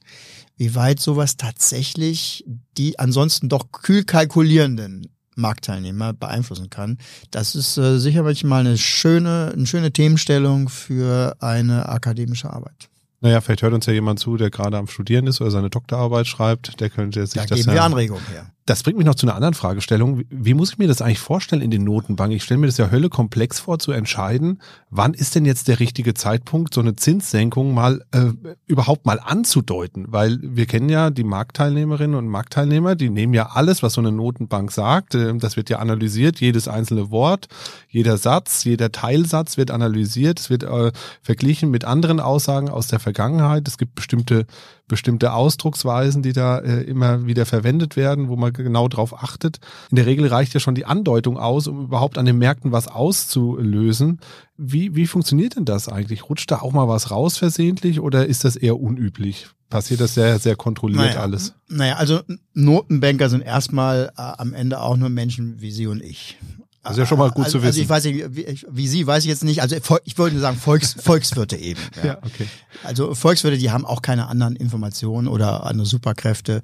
Wie 0.58 0.76
weit 0.76 1.00
sowas 1.00 1.38
tatsächlich 1.38 2.46
die 2.78 3.00
ansonsten 3.00 3.48
doch 3.48 3.72
kühl 3.72 4.04
kalkulierenden 4.04 5.08
Marktteilnehmer 5.40 6.14
beeinflussen 6.14 6.70
kann. 6.70 6.98
Das 7.32 7.56
ist 7.56 7.78
äh, 7.78 7.98
sicher 7.98 8.24
manchmal 8.24 8.62
eine 8.62 8.78
schöne, 8.78 9.52
eine 9.54 9.66
schöne 9.66 9.92
Themenstellung 9.92 10.70
für 10.70 11.36
eine 11.40 11.90
akademische 11.90 12.52
Arbeit. 12.52 12.90
Naja, 13.22 13.42
vielleicht 13.42 13.64
hört 13.64 13.74
uns 13.74 13.86
ja 13.86 13.94
jemand 13.94 14.20
zu, 14.20 14.38
der 14.38 14.50
gerade 14.50 14.78
am 14.78 14.88
Studieren 14.88 15.28
ist 15.28 15.42
oder 15.42 15.52
seine 15.52 15.70
Doktorarbeit 15.70 16.28
schreibt, 16.28 16.80
der 16.80 16.90
könnte 16.90 17.26
sich 17.28 17.42
da 17.42 17.48
das. 17.48 17.60
Geben 17.60 17.74
wir 17.74 17.84
Anregungen 17.84 18.26
her. 18.28 18.52
Das 18.70 18.84
bringt 18.84 19.00
mich 19.00 19.08
noch 19.08 19.16
zu 19.16 19.26
einer 19.26 19.36
anderen 19.36 19.56
Fragestellung. 19.56 20.22
Wie 20.30 20.54
muss 20.54 20.74
ich 20.74 20.78
mir 20.78 20.88
das 20.88 21.02
eigentlich 21.02 21.18
vorstellen 21.18 21.64
in 21.64 21.72
den 21.72 21.84
Notenbanken? 21.84 22.38
Ich 22.38 22.44
stelle 22.44 22.60
mir 22.60 22.68
das 22.68 22.78
ja 22.78 22.92
Hölle 22.92 23.10
komplex 23.10 23.60
vor, 23.60 23.80
zu 23.80 23.92
entscheiden, 23.92 24.62
wann 24.92 25.16
ist 25.16 25.34
denn 25.34 25.44
jetzt 25.44 25.68
der 25.70 25.80
richtige 25.80 26.14
Zeitpunkt, 26.14 26.76
so 26.76 26.82
eine 26.82 26.96
Zinssenkung 26.96 27.74
mal 27.74 28.06
äh, 28.12 28.28
überhaupt 28.68 29.08
mal 29.08 29.20
anzudeuten? 29.20 30.06
Weil 30.10 30.38
wir 30.44 30.68
kennen 30.68 30.88
ja 30.88 31.10
die 31.10 31.24
Marktteilnehmerinnen 31.24 32.16
und 32.16 32.28
Marktteilnehmer, 32.28 32.94
die 32.94 33.10
nehmen 33.10 33.34
ja 33.34 33.48
alles, 33.54 33.82
was 33.82 33.94
so 33.94 34.02
eine 34.02 34.12
Notenbank 34.12 34.72
sagt. 34.72 35.16
Äh, 35.16 35.36
das 35.38 35.58
wird 35.58 35.72
ja 35.72 35.80
analysiert, 35.80 36.40
jedes 36.40 36.68
einzelne 36.68 37.10
Wort, 37.10 37.48
jeder 37.88 38.18
Satz, 38.18 38.66
jeder 38.66 38.92
Teilsatz 38.92 39.58
wird 39.58 39.72
analysiert. 39.72 40.40
Es 40.40 40.52
wird 40.52 40.62
äh, 40.62 40.92
verglichen 41.24 41.72
mit 41.72 41.86
anderen 41.86 42.20
Aussagen 42.20 42.70
aus 42.70 42.88
der 42.88 43.00
Vergangenheit. 43.00 43.68
Es 43.68 43.80
gibt 43.80 43.96
bestimmte 43.96 44.46
bestimmte 44.90 45.32
Ausdrucksweisen, 45.32 46.22
die 46.22 46.34
da 46.34 46.60
äh, 46.60 46.82
immer 46.82 47.26
wieder 47.26 47.46
verwendet 47.46 47.96
werden, 47.96 48.28
wo 48.28 48.36
man 48.36 48.52
genau 48.52 48.90
drauf 48.90 49.24
achtet. 49.24 49.60
In 49.90 49.96
der 49.96 50.06
Regel 50.06 50.28
reicht 50.28 50.54
ja 50.54 50.60
schon 50.60 50.76
die 50.76 50.86
Andeutung 50.86 51.38
aus, 51.38 51.68
um 51.68 51.86
überhaupt 51.86 52.18
an 52.18 52.26
den 52.26 52.38
Märkten 52.38 52.74
was 52.74 52.90
auszulösen. 52.90 54.20
Wie, 54.58 54.96
wie 54.96 55.08
funktioniert 55.08 55.56
denn 55.56 55.64
das 55.64 55.88
eigentlich? 55.88 56.28
Rutscht 56.28 56.52
da 56.52 56.58
auch 56.58 56.74
mal 56.74 56.90
was 56.90 57.12
raus 57.12 57.38
versehentlich 57.38 58.02
oder 58.02 58.26
ist 58.26 58.44
das 58.44 58.58
eher 58.58 58.78
unüblich? 58.78 59.48
Passiert 59.70 60.02
das 60.02 60.16
sehr, 60.16 60.40
sehr 60.40 60.56
kontrolliert 60.56 61.06
naja, 61.06 61.22
alles? 61.22 61.54
Naja, 61.70 61.96
also 61.96 62.22
Notenbanker 62.54 63.30
sind 63.30 63.42
erstmal 63.42 64.12
äh, 64.18 64.22
am 64.22 64.54
Ende 64.54 64.82
auch 64.82 64.98
nur 64.98 65.10
Menschen 65.10 65.62
wie 65.62 65.72
Sie 65.72 65.88
und 65.88 66.04
ich. 66.04 66.38
Das 66.84 66.94
ist 66.94 67.00
ja 67.00 67.06
schon 67.06 67.20
mal 67.20 67.30
gut 67.32 67.46
also, 67.46 67.60
zu 67.60 67.64
wissen. 67.64 67.68
Also 67.68 67.82
ich 67.82 67.90
weiß 67.90 68.04
nicht, 68.06 68.36
wie, 68.36 68.66
wie 68.70 68.88
Sie, 68.88 69.06
weiß 69.06 69.24
ich 69.24 69.30
jetzt 69.30 69.44
nicht. 69.44 69.62
Also 69.62 69.76
ich 69.76 70.18
wollte 70.18 70.36
nur 70.36 70.42
sagen, 70.42 70.58
Volks, 70.58 70.94
Volkswirte 71.00 71.58
eben. 71.58 71.82
Ja. 71.98 72.06
ja, 72.06 72.18
okay. 72.18 72.48
Also 72.84 73.14
Volkswirte, 73.16 73.58
die 73.58 73.70
haben 73.70 73.86
auch 73.86 74.02
keine 74.02 74.28
anderen 74.28 74.56
Informationen 74.56 75.28
oder 75.28 75.66
andere 75.66 75.86
Superkräfte. 75.86 76.62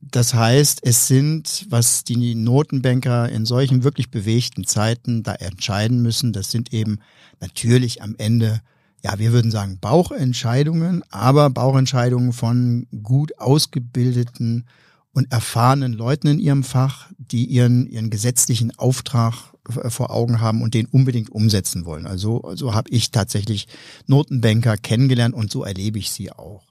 Das 0.00 0.32
heißt, 0.32 0.80
es 0.82 1.06
sind, 1.06 1.66
was 1.68 2.04
die 2.04 2.34
Notenbanker 2.34 3.28
in 3.28 3.44
solchen 3.44 3.84
wirklich 3.84 4.10
bewegten 4.10 4.64
Zeiten 4.66 5.22
da 5.22 5.34
entscheiden 5.34 6.00
müssen, 6.00 6.32
das 6.32 6.50
sind 6.50 6.72
eben 6.72 7.00
natürlich 7.40 8.02
am 8.02 8.14
Ende 8.16 8.62
ja, 9.04 9.18
wir 9.18 9.32
würden 9.32 9.50
sagen 9.50 9.78
Bauchentscheidungen, 9.80 11.04
aber 11.10 11.50
Bauchentscheidungen 11.50 12.32
von 12.32 12.88
gut 13.02 13.38
ausgebildeten 13.38 14.66
und 15.12 15.32
erfahrenen 15.32 15.92
Leuten 15.92 16.26
in 16.28 16.38
ihrem 16.38 16.64
Fach, 16.64 17.08
die 17.16 17.44
ihren, 17.46 17.86
ihren 17.86 18.10
gesetzlichen 18.10 18.76
Auftrag 18.76 19.52
vor 19.68 20.10
Augen 20.10 20.40
haben 20.40 20.62
und 20.62 20.74
den 20.74 20.86
unbedingt 20.86 21.30
umsetzen 21.30 21.84
wollen. 21.84 22.06
Also 22.06 22.52
so 22.54 22.74
habe 22.74 22.90
ich 22.90 23.10
tatsächlich 23.10 23.68
Notenbanker 24.06 24.76
kennengelernt 24.76 25.34
und 25.34 25.50
so 25.50 25.64
erlebe 25.64 25.98
ich 25.98 26.10
sie 26.10 26.30
auch. 26.32 26.64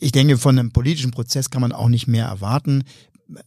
Ich 0.00 0.12
denke, 0.12 0.38
von 0.38 0.58
einem 0.58 0.70
politischen 0.70 1.10
Prozess 1.10 1.50
kann 1.50 1.60
man 1.60 1.72
auch 1.72 1.88
nicht 1.88 2.06
mehr 2.06 2.26
erwarten. 2.26 2.84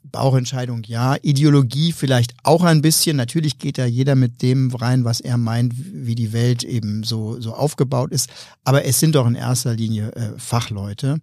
Bauchentscheidung 0.04 0.84
ja, 0.84 1.16
Ideologie 1.24 1.92
vielleicht 1.92 2.36
auch 2.44 2.64
ein 2.64 2.84
bisschen. 2.84 3.18
Natürlich 3.18 3.58
geht 3.58 3.80
da 3.80 3.86
jeder 3.86 4.16
mit 4.16 4.44
dem 4.44 4.70
rein, 4.70 5.06
was 5.06 5.22
er 5.22 5.38
meint, 5.38 5.74
wie 5.76 6.14
die 6.14 6.34
Welt 6.34 6.64
eben 6.64 7.04
so, 7.04 7.42
so 7.42 7.54
aufgebaut 7.54 8.12
ist. 8.12 8.30
Aber 8.64 8.86
es 8.86 9.00
sind 9.00 9.16
doch 9.16 9.26
in 9.26 9.34
erster 9.34 9.74
Linie 9.74 10.12
äh, 10.14 10.38
Fachleute. 10.38 11.18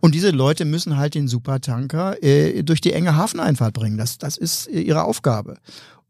Und 0.00 0.14
diese 0.14 0.30
Leute 0.30 0.66
müssen 0.66 0.98
halt 0.98 1.14
den 1.14 1.26
Supertanker 1.26 2.22
äh, 2.22 2.62
durch 2.62 2.82
die 2.82 2.92
enge 2.92 3.16
Hafeneinfahrt 3.16 3.72
bringen. 3.72 3.96
Das, 3.96 4.18
das 4.18 4.36
ist 4.36 4.66
ihre 4.68 5.04
Aufgabe. 5.04 5.56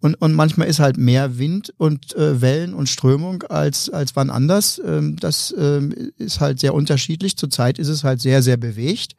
Und, 0.02 0.16
und 0.16 0.34
manchmal 0.34 0.66
ist 0.66 0.80
halt 0.80 0.96
mehr 0.96 1.38
Wind 1.38 1.72
und 1.78 2.16
äh, 2.16 2.40
Wellen 2.40 2.74
und 2.74 2.88
Strömung 2.88 3.44
als, 3.44 3.88
als 3.88 4.16
wann 4.16 4.30
anders. 4.30 4.82
Ähm, 4.84 5.14
das 5.14 5.54
ähm, 5.56 5.94
ist 6.18 6.40
halt 6.40 6.58
sehr 6.58 6.74
unterschiedlich. 6.74 7.36
Zurzeit 7.36 7.78
ist 7.78 7.86
es 7.86 8.02
halt 8.02 8.20
sehr, 8.20 8.42
sehr 8.42 8.56
bewegt. 8.56 9.14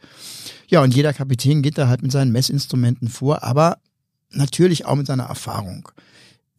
Ja, 0.67 0.81
und 0.81 0.93
jeder 0.93 1.13
Kapitän 1.13 1.61
geht 1.61 1.77
da 1.77 1.87
halt 1.87 2.03
mit 2.03 2.11
seinen 2.11 2.33
Messinstrumenten 2.33 3.07
vor, 3.07 3.43
aber 3.43 3.77
natürlich 4.31 4.85
auch 4.85 4.95
mit 4.95 5.07
seiner 5.07 5.23
Erfahrung. 5.23 5.87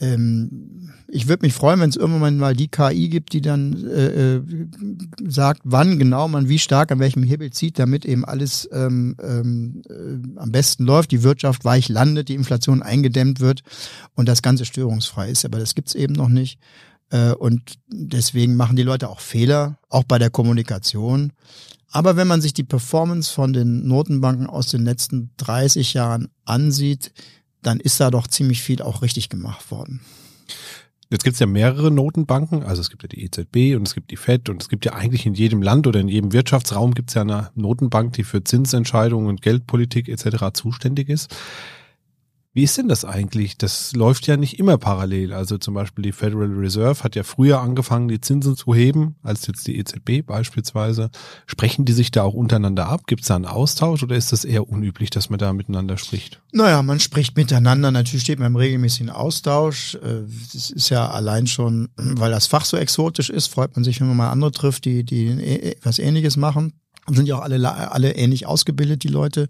Ähm, 0.04 0.90
ich 1.08 1.28
würde 1.28 1.46
mich 1.46 1.54
freuen, 1.54 1.80
wenn 1.80 1.90
es 1.90 1.96
irgendwann 1.96 2.38
mal 2.38 2.54
die 2.54 2.68
KI 2.68 3.08
gibt, 3.08 3.32
die 3.32 3.40
dann 3.40 3.86
äh, 3.86 4.34
äh, 4.36 4.42
sagt, 5.26 5.60
wann 5.64 5.98
genau 5.98 6.28
man 6.28 6.48
wie 6.48 6.58
stark 6.58 6.90
an 6.90 6.98
welchem 6.98 7.22
Hebel 7.22 7.50
zieht, 7.50 7.78
damit 7.78 8.04
eben 8.04 8.24
alles 8.24 8.68
ähm, 8.72 9.16
ähm, 9.22 9.82
äh, 9.88 10.40
am 10.40 10.50
besten 10.50 10.84
läuft, 10.84 11.12
die 11.12 11.22
Wirtschaft 11.22 11.64
weich 11.64 11.88
landet, 11.88 12.28
die 12.28 12.34
Inflation 12.34 12.82
eingedämmt 12.82 13.40
wird 13.40 13.62
und 14.14 14.28
das 14.28 14.42
Ganze 14.42 14.64
störungsfrei 14.64 15.30
ist. 15.30 15.44
Aber 15.44 15.58
das 15.58 15.74
gibt's 15.74 15.94
eben 15.94 16.14
noch 16.14 16.28
nicht. 16.28 16.58
Äh, 17.10 17.32
und 17.32 17.74
deswegen 17.88 18.56
machen 18.56 18.76
die 18.76 18.82
Leute 18.82 19.08
auch 19.08 19.20
Fehler, 19.20 19.78
auch 19.88 20.04
bei 20.04 20.18
der 20.18 20.30
Kommunikation. 20.30 21.32
Aber 21.92 22.16
wenn 22.16 22.26
man 22.26 22.40
sich 22.40 22.54
die 22.54 22.64
Performance 22.64 23.32
von 23.32 23.52
den 23.52 23.86
Notenbanken 23.86 24.48
aus 24.48 24.66
den 24.66 24.84
letzten 24.84 25.30
30 25.36 25.94
Jahren 25.94 26.28
ansieht, 26.44 27.12
dann 27.66 27.80
ist 27.80 28.00
da 28.00 28.10
doch 28.10 28.26
ziemlich 28.26 28.62
viel 28.62 28.82
auch 28.82 29.02
richtig 29.02 29.28
gemacht 29.28 29.70
worden. 29.70 30.00
Jetzt 31.10 31.22
gibt 31.22 31.34
es 31.34 31.40
ja 31.40 31.46
mehrere 31.46 31.90
Notenbanken, 31.90 32.62
also 32.62 32.80
es 32.80 32.90
gibt 32.90 33.02
ja 33.02 33.08
die 33.08 33.24
EZB 33.24 33.76
und 33.76 33.86
es 33.86 33.94
gibt 33.94 34.10
die 34.10 34.16
FED 34.16 34.48
und 34.48 34.62
es 34.62 34.68
gibt 34.68 34.84
ja 34.84 34.94
eigentlich 34.94 35.26
in 35.26 35.34
jedem 35.34 35.62
Land 35.62 35.86
oder 35.86 36.00
in 36.00 36.08
jedem 36.08 36.32
Wirtschaftsraum 36.32 36.94
gibt 36.94 37.10
es 37.10 37.14
ja 37.14 37.22
eine 37.22 37.50
Notenbank, 37.54 38.14
die 38.14 38.24
für 38.24 38.42
Zinsentscheidungen 38.42 39.28
und 39.28 39.42
Geldpolitik 39.42 40.08
etc. 40.08 40.52
zuständig 40.54 41.08
ist. 41.08 41.34
Wie 42.56 42.62
ist 42.62 42.78
denn 42.78 42.86
das 42.86 43.04
eigentlich? 43.04 43.58
Das 43.58 43.96
läuft 43.96 44.28
ja 44.28 44.36
nicht 44.36 44.60
immer 44.60 44.78
parallel. 44.78 45.32
Also 45.32 45.58
zum 45.58 45.74
Beispiel 45.74 46.04
die 46.04 46.12
Federal 46.12 46.52
Reserve 46.52 47.02
hat 47.02 47.16
ja 47.16 47.24
früher 47.24 47.60
angefangen, 47.60 48.06
die 48.06 48.20
Zinsen 48.20 48.56
zu 48.56 48.72
heben, 48.72 49.16
als 49.24 49.48
jetzt 49.48 49.66
die 49.66 49.76
EZB 49.76 50.24
beispielsweise. 50.24 51.10
Sprechen 51.46 51.84
die 51.84 51.92
sich 51.92 52.12
da 52.12 52.22
auch 52.22 52.34
untereinander 52.34 52.88
ab? 52.88 53.08
Gibt 53.08 53.22
es 53.22 53.26
da 53.26 53.34
einen 53.34 53.46
Austausch 53.46 54.04
oder 54.04 54.14
ist 54.14 54.30
das 54.30 54.44
eher 54.44 54.68
unüblich, 54.68 55.10
dass 55.10 55.30
man 55.30 55.40
da 55.40 55.52
miteinander 55.52 55.98
spricht? 55.98 56.40
Naja, 56.52 56.80
man 56.84 57.00
spricht 57.00 57.36
miteinander. 57.36 57.90
Natürlich 57.90 58.22
steht 58.22 58.38
man 58.38 58.46
im 58.46 58.56
regelmäßigen 58.56 59.10
Austausch. 59.10 59.96
Es 59.96 60.70
äh, 60.70 60.74
ist 60.76 60.90
ja 60.90 61.10
allein 61.10 61.48
schon, 61.48 61.88
weil 61.96 62.30
das 62.30 62.46
Fach 62.46 62.64
so 62.64 62.76
exotisch 62.76 63.30
ist, 63.30 63.48
freut 63.48 63.74
man 63.74 63.82
sich, 63.82 64.00
wenn 64.00 64.06
man 64.06 64.16
mal 64.16 64.30
andere 64.30 64.52
trifft, 64.52 64.84
die, 64.84 65.02
die 65.02 65.74
was 65.82 65.98
Ähnliches 65.98 66.36
machen. 66.36 66.74
Und 67.06 67.16
sind 67.16 67.26
ja 67.26 67.36
auch 67.36 67.42
alle, 67.42 67.90
alle 67.90 68.12
ähnlich 68.12 68.46
ausgebildet, 68.46 69.02
die 69.02 69.08
Leute 69.08 69.48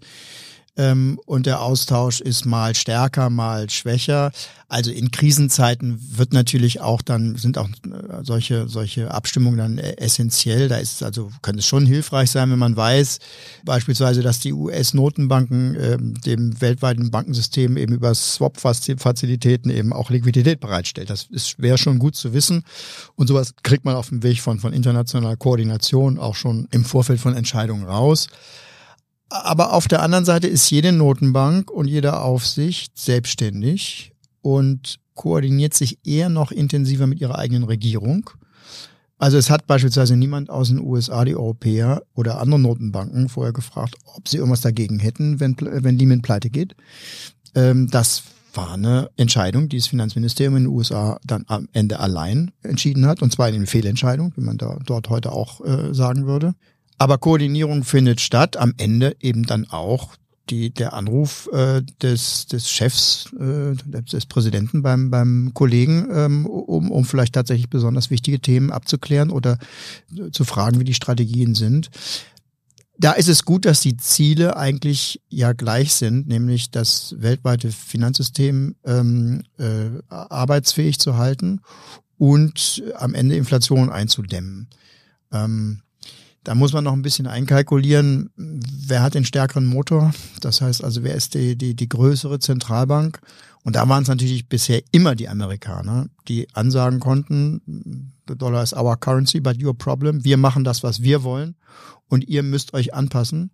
ähm, 0.77 1.19
und 1.25 1.45
der 1.45 1.61
Austausch 1.61 2.19
ist 2.19 2.45
mal 2.45 2.75
stärker, 2.75 3.29
mal 3.29 3.69
schwächer. 3.69 4.31
Also 4.67 4.91
in 4.91 5.09
Krisenzeiten 5.09 5.99
wird 6.17 6.33
natürlich 6.33 6.81
auch 6.81 7.01
dann, 7.01 7.37
sind 7.37 7.57
auch 7.57 7.69
äh, 7.69 8.23
solche, 8.23 8.67
solche 8.67 9.11
Abstimmungen 9.11 9.57
dann 9.57 9.77
äh, 9.77 9.95
essentiell. 9.97 10.67
Da 10.67 10.77
ist 10.77 11.01
also, 11.01 11.31
könnte 11.41 11.59
es 11.59 11.65
schon 11.65 11.85
hilfreich 11.85 12.29
sein, 12.29 12.51
wenn 12.51 12.59
man 12.59 12.75
weiß, 12.75 13.19
beispielsweise, 13.63 14.21
dass 14.21 14.39
die 14.39 14.51
US-Notenbanken 14.51 15.75
äh, 15.75 15.97
dem 15.97 16.59
weltweiten 16.59 17.09
Bankensystem 17.09 17.77
eben 17.77 17.93
über 17.93 18.13
Swap-Fazilitäten 18.13 19.69
eben 19.69 19.93
auch 19.93 20.09
Liquidität 20.09 20.59
bereitstellt. 20.59 21.09
Das 21.09 21.29
wäre 21.57 21.77
schon 21.77 21.99
gut 21.99 22.15
zu 22.15 22.33
wissen. 22.33 22.63
Und 23.15 23.27
sowas 23.27 23.53
kriegt 23.63 23.85
man 23.85 23.95
auf 23.95 24.09
dem 24.09 24.23
Weg 24.23 24.41
von, 24.41 24.59
von 24.59 24.73
internationaler 24.73 25.37
Koordination 25.37 26.19
auch 26.19 26.35
schon 26.35 26.67
im 26.71 26.83
Vorfeld 26.83 27.21
von 27.21 27.35
Entscheidungen 27.35 27.85
raus. 27.85 28.27
Aber 29.29 29.73
auf 29.73 29.87
der 29.87 30.01
anderen 30.01 30.25
Seite 30.25 30.47
ist 30.47 30.69
jede 30.69 30.91
Notenbank 30.91 31.71
und 31.71 31.87
jede 31.87 32.19
Aufsicht 32.19 32.97
selbstständig 32.97 34.13
und 34.41 34.99
koordiniert 35.15 35.73
sich 35.73 35.99
eher 36.05 36.29
noch 36.29 36.51
intensiver 36.51 37.07
mit 37.07 37.19
ihrer 37.21 37.37
eigenen 37.37 37.63
Regierung. 37.63 38.29
Also 39.17 39.37
es 39.37 39.49
hat 39.49 39.65
beispielsweise 39.65 40.17
niemand 40.17 40.49
aus 40.49 40.67
den 40.67 40.79
USA, 40.79 41.23
die 41.23 41.35
Europäer 41.35 42.03
oder 42.13 42.39
andere 42.39 42.59
Notenbanken 42.59 43.29
vorher 43.29 43.53
gefragt, 43.53 43.95
ob 44.13 44.27
sie 44.27 44.37
irgendwas 44.37 44.61
dagegen 44.61 44.99
hätten, 44.99 45.39
wenn, 45.39 45.55
wenn 45.59 45.97
Lehman 45.97 46.21
pleite 46.21 46.49
geht. 46.49 46.75
Ähm, 47.55 47.87
das 47.89 48.23
war 48.53 48.73
eine 48.73 49.09
Entscheidung, 49.17 49.69
die 49.69 49.77
das 49.77 49.87
Finanzministerium 49.87 50.57
in 50.57 50.63
den 50.65 50.73
USA 50.73 51.19
dann 51.25 51.45
am 51.47 51.67
Ende 51.73 51.99
allein 51.99 52.51
entschieden 52.61 53.05
hat, 53.05 53.21
und 53.21 53.31
zwar 53.31 53.47
eine 53.47 53.67
Fehlentscheidung, 53.67 54.33
wie 54.35 54.43
man 54.43 54.57
da 54.57 54.77
dort 54.85 55.09
heute 55.09 55.31
auch 55.31 55.61
äh, 55.65 55.93
sagen 55.93 56.25
würde. 56.25 56.53
Aber 56.97 57.17
Koordinierung 57.17 57.83
findet 57.83 58.21
statt, 58.21 58.57
am 58.57 58.73
Ende 58.77 59.15
eben 59.19 59.43
dann 59.43 59.67
auch 59.69 60.15
die, 60.49 60.69
der 60.71 60.93
Anruf 60.93 61.49
äh, 61.51 61.81
des, 62.01 62.45
des 62.47 62.69
Chefs, 62.69 63.33
äh, 63.39 63.75
des 63.85 64.25
Präsidenten 64.27 64.81
beim, 64.81 65.09
beim 65.09 65.51
Kollegen, 65.53 66.07
ähm, 66.11 66.45
um, 66.45 66.91
um 66.91 67.05
vielleicht 67.05 67.33
tatsächlich 67.33 67.69
besonders 67.69 68.09
wichtige 68.11 68.39
Themen 68.39 68.71
abzuklären 68.71 69.31
oder 69.31 69.57
zu 70.31 70.45
fragen, 70.45 70.79
wie 70.79 70.83
die 70.85 70.93
Strategien 70.93 71.55
sind. 71.55 71.89
Da 72.97 73.11
ist 73.11 73.27
es 73.27 73.43
gut, 73.43 73.65
dass 73.65 73.81
die 73.81 73.97
Ziele 73.97 74.55
eigentlich 74.55 75.21
ja 75.29 75.51
gleich 75.51 75.93
sind, 75.93 76.27
nämlich 76.27 76.71
das 76.71 77.15
weltweite 77.17 77.71
Finanzsystem 77.71 78.75
ähm, 78.85 79.43
äh, 79.57 79.89
arbeitsfähig 80.09 80.99
zu 80.99 81.17
halten 81.17 81.59
und 82.17 82.83
am 82.95 83.13
Ende 83.13 83.35
Inflation 83.35 83.89
einzudämmen. 83.89 84.69
Ähm, 85.33 85.81
da 86.45 86.53
muss 86.53 86.73
man 86.73 86.83
noch 86.83 86.93
ein 86.93 87.01
bisschen 87.01 87.25
einkalkulieren, 87.25 88.29
wer 88.37 89.01
hat 89.01 89.15
den 89.15 89.25
stärkeren 89.25 89.65
Motor. 89.65 90.13
Das 90.41 90.61
heißt 90.61 90.83
also, 90.83 91.03
wer 91.03 91.15
ist 91.15 91.33
die, 91.33 91.57
die, 91.57 91.75
die 91.75 91.89
größere 91.89 92.39
Zentralbank? 92.39 93.19
Und 93.63 93.75
da 93.75 93.89
waren 93.89 94.03
es 94.03 94.09
natürlich 94.09 94.47
bisher 94.47 94.83
immer 94.91 95.15
die 95.15 95.27
Amerikaner, 95.27 96.07
die 96.27 96.47
ansagen 96.53 96.99
konnten, 96.99 98.13
the 98.27 98.37
dollar 98.37 98.61
is 98.61 98.73
our 98.73 98.95
currency, 98.95 99.39
but 99.39 99.61
your 99.61 99.75
problem. 99.75 100.23
Wir 100.23 100.37
machen 100.37 100.63
das, 100.63 100.83
was 100.83 101.01
wir 101.01 101.23
wollen 101.23 101.55
und 102.09 102.27
ihr 102.27 102.43
müsst 102.43 102.75
euch 102.75 102.93
anpassen. 102.93 103.49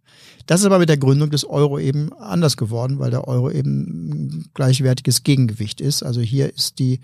Das 0.45 0.59
ist 0.59 0.65
aber 0.65 0.79
mit 0.79 0.89
der 0.89 0.97
Gründung 0.97 1.29
des 1.29 1.45
Euro 1.45 1.79
eben 1.79 2.11
anders 2.11 2.57
geworden, 2.57 2.99
weil 2.99 3.09
der 3.09 3.25
Euro 3.25 3.49
eben 3.49 4.09
ein 4.09 4.45
gleichwertiges 4.53 5.23
Gegengewicht 5.23 5.79
ist. 5.79 6.03
Also 6.03 6.19
hier 6.19 6.53
ist 6.53 6.79
die 6.79 6.99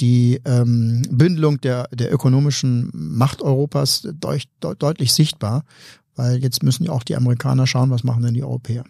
die 0.00 0.40
ähm, 0.44 1.02
Bündelung 1.10 1.60
der, 1.60 1.88
der 1.92 2.12
ökonomischen 2.12 2.90
Macht 2.92 3.42
Europas 3.42 4.08
deut, 4.14 4.44
deut, 4.60 4.82
deutlich 4.82 5.12
sichtbar, 5.12 5.64
weil 6.16 6.42
jetzt 6.42 6.62
müssen 6.62 6.84
ja 6.84 6.92
auch 6.92 7.02
die 7.02 7.16
Amerikaner 7.16 7.66
schauen, 7.66 7.90
was 7.90 8.04
machen 8.04 8.22
denn 8.22 8.34
die 8.34 8.42
Europäer. 8.42 8.84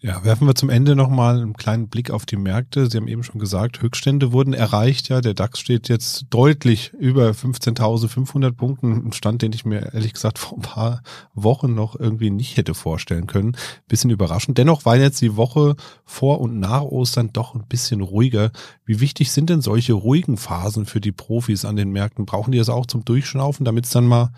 Ja, 0.00 0.22
werfen 0.22 0.46
wir 0.46 0.54
zum 0.54 0.70
Ende 0.70 0.94
nochmal 0.94 1.40
einen 1.40 1.54
kleinen 1.54 1.88
Blick 1.88 2.12
auf 2.12 2.24
die 2.24 2.36
Märkte. 2.36 2.88
Sie 2.88 2.96
haben 2.96 3.08
eben 3.08 3.24
schon 3.24 3.40
gesagt, 3.40 3.82
Höchststände 3.82 4.30
wurden 4.30 4.52
erreicht. 4.52 5.08
Ja, 5.08 5.20
der 5.20 5.34
DAX 5.34 5.58
steht 5.58 5.88
jetzt 5.88 6.26
deutlich 6.30 6.92
über 6.92 7.30
15.500 7.30 8.52
Punkten. 8.52 9.08
Ein 9.08 9.12
Stand, 9.12 9.42
den 9.42 9.52
ich 9.52 9.64
mir 9.64 9.92
ehrlich 9.92 10.12
gesagt 10.12 10.38
vor 10.38 10.56
ein 10.56 10.62
paar 10.62 11.02
Wochen 11.34 11.74
noch 11.74 11.98
irgendwie 11.98 12.30
nicht 12.30 12.56
hätte 12.56 12.74
vorstellen 12.74 13.26
können. 13.26 13.56
Bisschen 13.88 14.10
überraschend. 14.10 14.56
Dennoch 14.56 14.84
war 14.84 14.96
jetzt 14.96 15.20
die 15.20 15.36
Woche 15.36 15.74
vor 16.04 16.40
und 16.40 16.60
nach 16.60 16.82
Ostern 16.82 17.32
doch 17.32 17.56
ein 17.56 17.66
bisschen 17.68 18.00
ruhiger. 18.00 18.52
Wie 18.84 19.00
wichtig 19.00 19.32
sind 19.32 19.50
denn 19.50 19.62
solche 19.62 19.94
ruhigen 19.94 20.36
Phasen 20.36 20.86
für 20.86 21.00
die 21.00 21.12
Profis 21.12 21.64
an 21.64 21.74
den 21.74 21.90
Märkten? 21.90 22.24
Brauchen 22.24 22.52
die 22.52 22.58
das 22.58 22.68
auch 22.68 22.86
zum 22.86 23.04
Durchschnaufen, 23.04 23.64
damit 23.64 23.86
es 23.86 23.90
dann 23.90 24.06
mal 24.06 24.30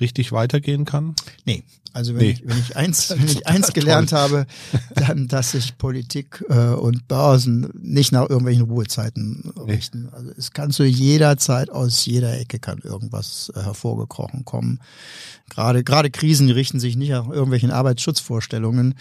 richtig 0.00 0.32
weitergehen 0.32 0.84
kann? 0.84 1.14
Nee, 1.44 1.64
also 1.92 2.14
wenn, 2.14 2.20
nee. 2.20 2.30
ich, 2.30 2.46
wenn 2.46 2.58
ich 2.58 2.76
eins, 2.76 3.10
wenn 3.18 3.26
ich 3.26 3.46
eins 3.46 3.72
gelernt 3.72 4.12
habe, 4.12 4.46
dann, 4.94 5.26
dass 5.26 5.52
sich 5.52 5.78
Politik 5.78 6.44
äh, 6.48 6.68
und 6.68 7.08
Börsen 7.08 7.70
nicht 7.80 8.12
nach 8.12 8.28
irgendwelchen 8.28 8.64
Ruhezeiten 8.64 9.52
nee. 9.56 9.72
richten. 9.72 10.08
Also 10.12 10.30
es 10.36 10.52
kann 10.52 10.70
zu 10.70 10.84
jeder 10.84 11.38
Zeit 11.38 11.70
aus 11.70 12.04
jeder 12.06 12.38
Ecke 12.38 12.58
kann 12.58 12.78
irgendwas 12.78 13.50
äh, 13.56 13.62
hervorgekrochen 13.62 14.44
kommen. 14.44 14.80
Gerade 15.48 15.82
gerade 15.82 16.10
Krisen 16.10 16.50
richten 16.50 16.78
sich 16.78 16.96
nicht 16.96 17.10
nach 17.10 17.28
irgendwelchen 17.28 17.70
Arbeitsschutzvorstellungen. 17.70 18.94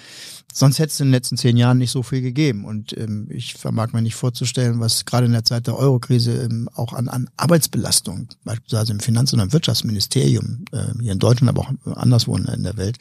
Sonst 0.54 0.80
hätte 0.80 0.92
es 0.92 1.00
in 1.00 1.08
den 1.08 1.14
letzten 1.14 1.38
zehn 1.38 1.56
Jahren 1.56 1.78
nicht 1.78 1.92
so 1.92 2.02
viel 2.02 2.22
gegeben. 2.22 2.66
Und 2.66 2.98
ähm, 2.98 3.28
ich 3.30 3.54
vermag 3.54 3.94
mir 3.94 4.02
nicht 4.02 4.16
vorzustellen, 4.16 4.80
was 4.80 5.06
gerade 5.06 5.28
in 5.28 5.34
der 5.34 5.44
Zeit 5.44 5.68
der 5.68 5.78
Eurokrise 5.78 6.32
ähm, 6.42 6.68
auch 6.74 6.94
an, 6.94 7.10
an 7.10 7.30
Arbeitsbelastung, 7.38 8.30
beispielsweise 8.44 8.94
im 8.94 9.00
Finanz- 9.00 9.34
und 9.34 9.40
im 9.40 9.54
Wirtschaftsministerium, 9.54 10.66
äh, 10.72 10.87
hier 11.02 11.14
in 11.14 11.20
Deutschland, 11.20 11.50
aber 11.50 11.62
auch 11.62 11.98
anderswo 11.98 12.36
in 12.36 12.64
der 12.64 12.78
Welt, 12.78 12.98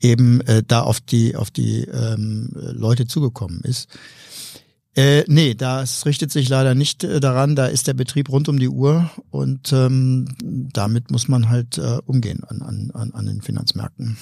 eben 0.00 0.40
äh, 0.42 0.62
da 0.66 0.82
auf 0.82 1.00
die, 1.00 1.36
auf 1.36 1.50
die 1.50 1.84
ähm, 1.84 2.50
Leute 2.54 3.06
zugekommen 3.06 3.60
ist. 3.62 3.88
Äh, 5.00 5.24
nee, 5.28 5.54
das 5.54 6.04
richtet 6.04 6.30
sich 6.30 6.50
leider 6.50 6.74
nicht 6.74 7.04
äh, 7.04 7.20
daran. 7.20 7.56
Da 7.56 7.66
ist 7.66 7.86
der 7.86 7.94
Betrieb 7.94 8.28
rund 8.28 8.50
um 8.50 8.58
die 8.58 8.68
Uhr 8.68 9.08
und 9.30 9.72
ähm, 9.72 10.26
damit 10.42 11.10
muss 11.10 11.26
man 11.26 11.48
halt 11.48 11.78
äh, 11.78 12.00
umgehen 12.04 12.44
an, 12.44 12.90
an, 12.92 13.10
an 13.14 13.24
den 13.24 13.40
Finanzmärkten. 13.40 14.18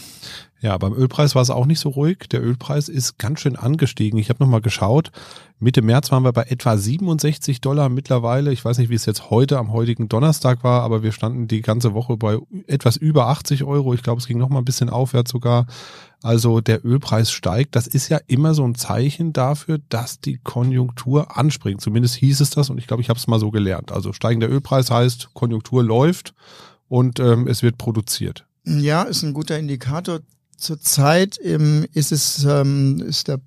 Ja, 0.61 0.79
beim 0.79 0.93
Ölpreis 0.93 1.35
war 1.35 1.43
es 1.43 1.51
auch 1.51 1.67
nicht 1.67 1.81
so 1.81 1.89
ruhig. 1.89 2.29
Der 2.31 2.43
Ölpreis 2.43 2.89
ist 2.89 3.19
ganz 3.19 3.41
schön 3.41 3.57
angestiegen. 3.57 4.19
Ich 4.19 4.29
habe 4.29 4.43
nochmal 4.43 4.61
geschaut. 4.61 5.11
Mitte 5.59 5.83
März 5.83 6.13
waren 6.13 6.25
wir 6.25 6.33
bei 6.33 6.45
etwa 6.45 6.77
67 6.77 7.61
Dollar 7.61 7.89
mittlerweile. 7.89 8.53
Ich 8.53 8.65
weiß 8.65 8.79
nicht, 8.79 8.91
wie 8.91 8.95
es 8.95 9.07
jetzt 9.07 9.31
heute 9.31 9.59
am 9.59 9.73
heutigen 9.73 10.09
Donnerstag 10.09 10.63
war, 10.63 10.83
aber 10.83 11.03
wir 11.03 11.11
standen 11.11 11.49
die 11.49 11.63
ganze 11.63 11.95
Woche 11.95 12.17
bei 12.17 12.39
etwas 12.69 12.97
über 12.97 13.29
80 13.29 13.65
Euro. 13.65 13.95
Ich 13.95 14.03
glaube, 14.05 14.21
es 14.21 14.27
ging 14.27 14.39
nochmal 14.39 14.63
ein 14.63 14.65
bisschen 14.65 14.91
aufwärts 14.91 15.33
sogar. 15.33 15.67
Also 16.23 16.61
der 16.61 16.85
Ölpreis 16.85 17.31
steigt. 17.31 17.77
Das 17.77 17.87
ist 17.87 18.09
ja 18.09 18.19
immer 18.27 18.55
so 18.55 18.67
ein 18.67 18.75
Zeichen 18.75 19.33
dafür, 19.33 19.79
dass 19.89 20.21
die 20.21 20.39
Konjunktur 20.39 21.37
anspringt. 21.37 21.81
Zumindest 21.81 22.17
hieß 22.17 22.41
es 22.41 22.51
das 22.51 22.71
und 22.71 22.79
ich 22.79 22.87
glaube, 22.87 23.03
ich 23.03 23.09
habe 23.09 23.19
es 23.19 23.29
mal 23.29 23.39
so 23.39 23.51
gelernt. 23.51 23.93
Also 23.93 24.13
steigender 24.13 24.49
Ölpreis 24.49 24.91
heißt, 24.91 25.31
Konjunktur 25.35 25.85
läuft 25.85 26.35
und 26.89 27.21
ähm, 27.21 27.47
es 27.47 27.63
wird 27.63 27.79
produziert. 27.79 28.47
Ja, 28.65 29.03
ist 29.03 29.23
ein 29.23 29.33
guter 29.33 29.59
Indikator. 29.59 30.21
Zurzeit 30.57 31.39
ähm, 31.43 31.87
ist 31.93 32.11
es 32.11 32.45
ähm, 32.45 33.01
ist 33.07 33.29
der 33.29 33.39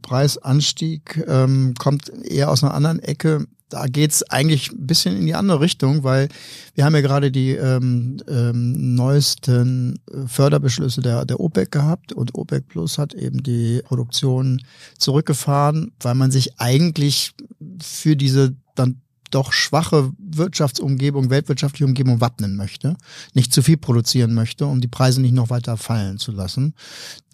Preisanstieg 0.00 1.22
ähm, 1.28 1.74
kommt 1.78 2.10
eher 2.24 2.50
aus 2.50 2.64
einer 2.64 2.72
anderen 2.72 2.98
Ecke. 2.98 3.46
Da 3.68 3.86
geht's 3.86 4.22
eigentlich 4.22 4.70
ein 4.70 4.86
bisschen 4.86 5.16
in 5.16 5.26
die 5.26 5.34
andere 5.34 5.60
Richtung, 5.60 6.04
weil 6.04 6.28
wir 6.74 6.84
haben 6.84 6.94
ja 6.94 7.00
gerade 7.00 7.32
die 7.32 7.50
ähm, 7.50 8.18
ähm, 8.28 8.94
neuesten 8.94 9.98
Förderbeschlüsse 10.26 11.00
der, 11.00 11.24
der 11.24 11.40
OPEC 11.40 11.70
gehabt 11.72 12.12
und 12.12 12.34
OPEC 12.34 12.68
Plus 12.68 12.96
hat 12.98 13.14
eben 13.14 13.42
die 13.42 13.82
Produktion 13.84 14.62
zurückgefahren, 14.98 15.92
weil 16.00 16.14
man 16.14 16.30
sich 16.30 16.60
eigentlich 16.60 17.32
für 17.80 18.16
diese 18.16 18.54
dann 18.76 19.00
doch 19.30 19.52
schwache 19.52 20.12
Wirtschaftsumgebung, 20.18 21.30
weltwirtschaftliche 21.30 21.84
Umgebung 21.84 22.20
wappnen 22.20 22.56
möchte, 22.56 22.96
nicht 23.34 23.52
zu 23.52 23.62
viel 23.62 23.76
produzieren 23.76 24.34
möchte, 24.34 24.66
um 24.66 24.80
die 24.80 24.88
Preise 24.88 25.20
nicht 25.20 25.34
noch 25.34 25.50
weiter 25.50 25.76
fallen 25.76 26.18
zu 26.18 26.32
lassen. 26.32 26.74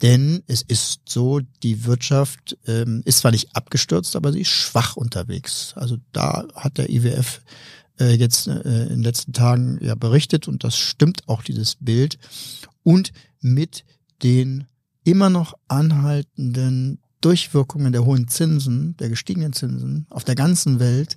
Denn 0.03 0.43
es 0.47 0.63
ist 0.63 1.03
so, 1.09 1.41
die 1.63 1.85
Wirtschaft 1.85 2.57
ähm, 2.67 3.03
ist 3.05 3.19
zwar 3.19 3.31
nicht 3.31 3.55
abgestürzt, 3.55 4.17
aber 4.17 4.33
sie 4.33 4.41
ist 4.41 4.51
schwach 4.51 4.97
unterwegs. 4.97 5.73
Also 5.77 5.97
da 6.13 6.45
hat 6.55 6.79
der 6.79 6.91
IWF 6.91 7.41
äh, 8.01 8.15
jetzt 8.15 8.47
äh, 8.49 8.83
in 8.83 8.89
den 8.89 9.03
letzten 9.03 9.33
Tagen 9.33 9.79
ja 9.81 9.95
berichtet 9.95 10.49
und 10.49 10.65
das 10.65 10.77
stimmt 10.77 11.29
auch 11.29 11.43
dieses 11.43 11.77
Bild. 11.77 12.19
Und 12.83 13.13
mit 13.41 13.85
den 14.23 14.67
immer 15.05 15.31
noch 15.31 15.55
anhaltenden 15.69 16.99
Durchwirkungen 17.21 17.93
der 17.93 18.05
hohen 18.05 18.29
Zinsen, 18.29 18.97
der 18.99 19.09
gestiegenen 19.09 19.53
Zinsen 19.53 20.07
auf 20.11 20.25
der 20.25 20.35
ganzen 20.35 20.81
Welt 20.81 21.17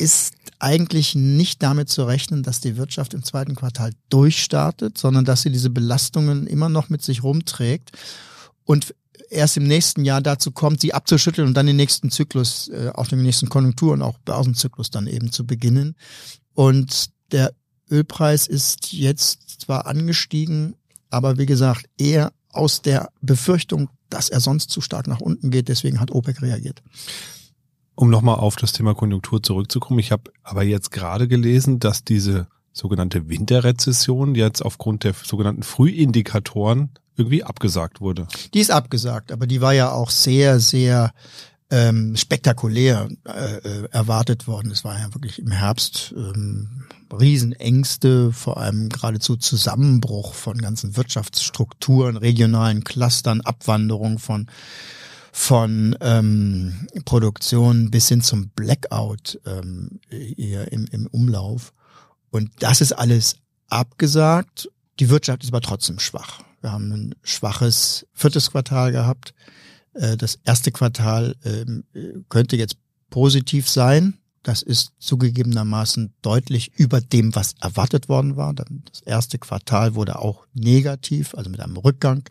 ist 0.00 0.34
eigentlich 0.58 1.14
nicht 1.14 1.62
damit 1.62 1.88
zu 1.88 2.04
rechnen, 2.04 2.42
dass 2.42 2.60
die 2.60 2.76
Wirtschaft 2.76 3.14
im 3.14 3.22
zweiten 3.22 3.54
Quartal 3.54 3.92
durchstartet, 4.08 4.98
sondern 4.98 5.24
dass 5.24 5.42
sie 5.42 5.50
diese 5.50 5.70
Belastungen 5.70 6.46
immer 6.46 6.68
noch 6.68 6.88
mit 6.88 7.02
sich 7.02 7.22
rumträgt 7.22 7.92
und 8.64 8.94
erst 9.30 9.56
im 9.56 9.64
nächsten 9.64 10.04
Jahr 10.04 10.20
dazu 10.20 10.50
kommt, 10.50 10.80
sie 10.80 10.92
abzuschütteln 10.92 11.48
und 11.48 11.54
dann 11.54 11.66
den 11.66 11.76
nächsten 11.76 12.10
Zyklus, 12.10 12.68
äh, 12.68 12.90
auf 12.94 13.08
den 13.08 13.22
nächsten 13.22 13.48
Konjunktur- 13.48 13.92
und 13.92 14.02
auch 14.02 14.18
Börsenzyklus 14.18 14.90
dann 14.90 15.06
eben 15.06 15.32
zu 15.32 15.46
beginnen. 15.46 15.96
Und 16.54 17.10
der 17.32 17.52
Ölpreis 17.90 18.46
ist 18.46 18.92
jetzt 18.92 19.60
zwar 19.60 19.86
angestiegen, 19.86 20.74
aber 21.10 21.38
wie 21.38 21.46
gesagt, 21.46 21.86
eher 21.98 22.32
aus 22.50 22.82
der 22.82 23.10
Befürchtung, 23.20 23.88
dass 24.08 24.28
er 24.28 24.40
sonst 24.40 24.70
zu 24.70 24.80
stark 24.80 25.06
nach 25.06 25.20
unten 25.20 25.50
geht. 25.50 25.68
Deswegen 25.68 26.00
hat 26.00 26.10
OPEC 26.10 26.42
reagiert. 26.42 26.82
Um 28.00 28.08
nochmal 28.08 28.36
auf 28.36 28.56
das 28.56 28.72
Thema 28.72 28.94
Konjunktur 28.94 29.42
zurückzukommen, 29.42 29.98
ich 29.98 30.10
habe 30.10 30.32
aber 30.42 30.62
jetzt 30.62 30.90
gerade 30.90 31.28
gelesen, 31.28 31.80
dass 31.80 32.02
diese 32.02 32.46
sogenannte 32.72 33.28
Winterrezession 33.28 34.34
jetzt 34.34 34.62
aufgrund 34.62 35.04
der 35.04 35.12
sogenannten 35.12 35.62
Frühindikatoren 35.62 36.88
irgendwie 37.18 37.44
abgesagt 37.44 38.00
wurde. 38.00 38.26
Die 38.54 38.60
ist 38.60 38.70
abgesagt, 38.70 39.32
aber 39.32 39.46
die 39.46 39.60
war 39.60 39.74
ja 39.74 39.92
auch 39.92 40.08
sehr, 40.08 40.60
sehr 40.60 41.12
ähm, 41.70 42.16
spektakulär 42.16 43.10
äh, 43.28 43.56
äh 43.56 43.88
erwartet 43.90 44.46
worden. 44.46 44.70
Es 44.70 44.82
war 44.82 44.98
ja 44.98 45.12
wirklich 45.12 45.38
im 45.38 45.50
Herbst 45.50 46.14
ähm, 46.16 46.86
Riesenängste, 47.12 48.32
vor 48.32 48.56
allem 48.56 48.88
geradezu 48.88 49.36
Zusammenbruch 49.36 50.32
von 50.32 50.56
ganzen 50.56 50.96
Wirtschaftsstrukturen, 50.96 52.16
regionalen 52.16 52.82
Clustern, 52.82 53.42
Abwanderung 53.42 54.18
von 54.18 54.46
von 55.32 55.96
ähm, 56.00 56.88
Produktion 57.04 57.90
bis 57.90 58.08
hin 58.08 58.20
zum 58.20 58.48
Blackout 58.50 59.40
ähm, 59.46 60.00
hier 60.08 60.72
im, 60.72 60.86
im 60.90 61.06
Umlauf. 61.06 61.72
Und 62.30 62.50
das 62.60 62.80
ist 62.80 62.92
alles 62.92 63.36
abgesagt. 63.68 64.70
Die 64.98 65.08
Wirtschaft 65.08 65.42
ist 65.44 65.50
aber 65.50 65.60
trotzdem 65.60 65.98
schwach. 65.98 66.42
Wir 66.60 66.72
haben 66.72 66.92
ein 66.92 67.14
schwaches 67.22 68.06
viertes 68.12 68.50
Quartal 68.50 68.92
gehabt. 68.92 69.34
Äh, 69.94 70.16
das 70.16 70.38
erste 70.44 70.72
Quartal 70.72 71.36
ähm, 71.44 71.84
könnte 72.28 72.56
jetzt 72.56 72.76
positiv 73.08 73.68
sein. 73.68 74.18
Das 74.42 74.62
ist 74.62 74.92
zugegebenermaßen 74.98 76.14
deutlich 76.22 76.72
über 76.76 77.00
dem, 77.00 77.34
was 77.34 77.54
erwartet 77.60 78.08
worden 78.08 78.36
war. 78.36 78.54
Das 78.54 79.02
erste 79.04 79.38
Quartal 79.38 79.94
wurde 79.94 80.18
auch 80.18 80.46
negativ, 80.54 81.34
also 81.34 81.50
mit 81.50 81.60
einem 81.60 81.76
Rückgang 81.76 82.24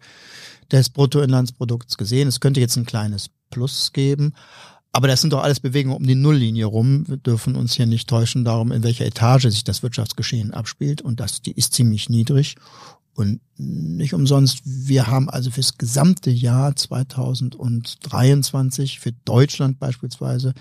des 0.71 0.89
Bruttoinlandsprodukts 0.89 1.97
gesehen. 1.97 2.27
Es 2.27 2.39
könnte 2.39 2.60
jetzt 2.60 2.77
ein 2.77 2.86
kleines 2.86 3.29
Plus 3.49 3.91
geben. 3.93 4.34
Aber 4.91 5.08
das 5.08 5.21
sind 5.21 5.34
doch 5.34 5.43
alles 5.43 5.60
Bewegungen 5.60 5.97
um 5.97 6.08
die 6.08 6.15
Nulllinie 6.15 6.65
rum. 6.65 7.08
Wir 7.08 7.17
dürfen 7.17 7.55
uns 7.55 7.73
hier 7.73 7.86
nicht 7.86 8.10
täuschen 8.10 8.43
darum, 8.43 8.71
in 8.71 8.82
welcher 8.84 9.05
Etage 9.05 9.43
sich 9.43 9.63
das 9.63 9.84
Wirtschaftsgeschehen 9.84 10.51
abspielt. 10.51 11.01
Und 11.01 11.19
das, 11.19 11.43
die 11.43 11.51
ist 11.51 11.73
ziemlich 11.73 12.10
niedrig. 12.10 12.55
Und 13.13 13.41
nicht 13.58 14.13
umsonst, 14.13 14.62
wir 14.63 15.08
haben 15.08 15.29
also 15.29 15.51
fürs 15.51 15.77
gesamte 15.77 16.32
Jahr 16.32 16.75
2023 16.75 18.99
für 18.99 19.12
Deutschland 19.25 19.77
beispielsweise 19.77 20.53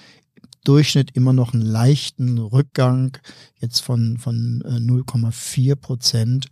Durchschnitt 0.65 1.13
immer 1.13 1.33
noch 1.33 1.55
einen 1.55 1.63
leichten 1.63 2.37
Rückgang 2.39 3.17
jetzt 3.61 3.79
von, 3.81 4.19
von 4.19 4.63
0,4 4.65 5.71
äh, 5.71 5.77
Prozent 5.77 6.49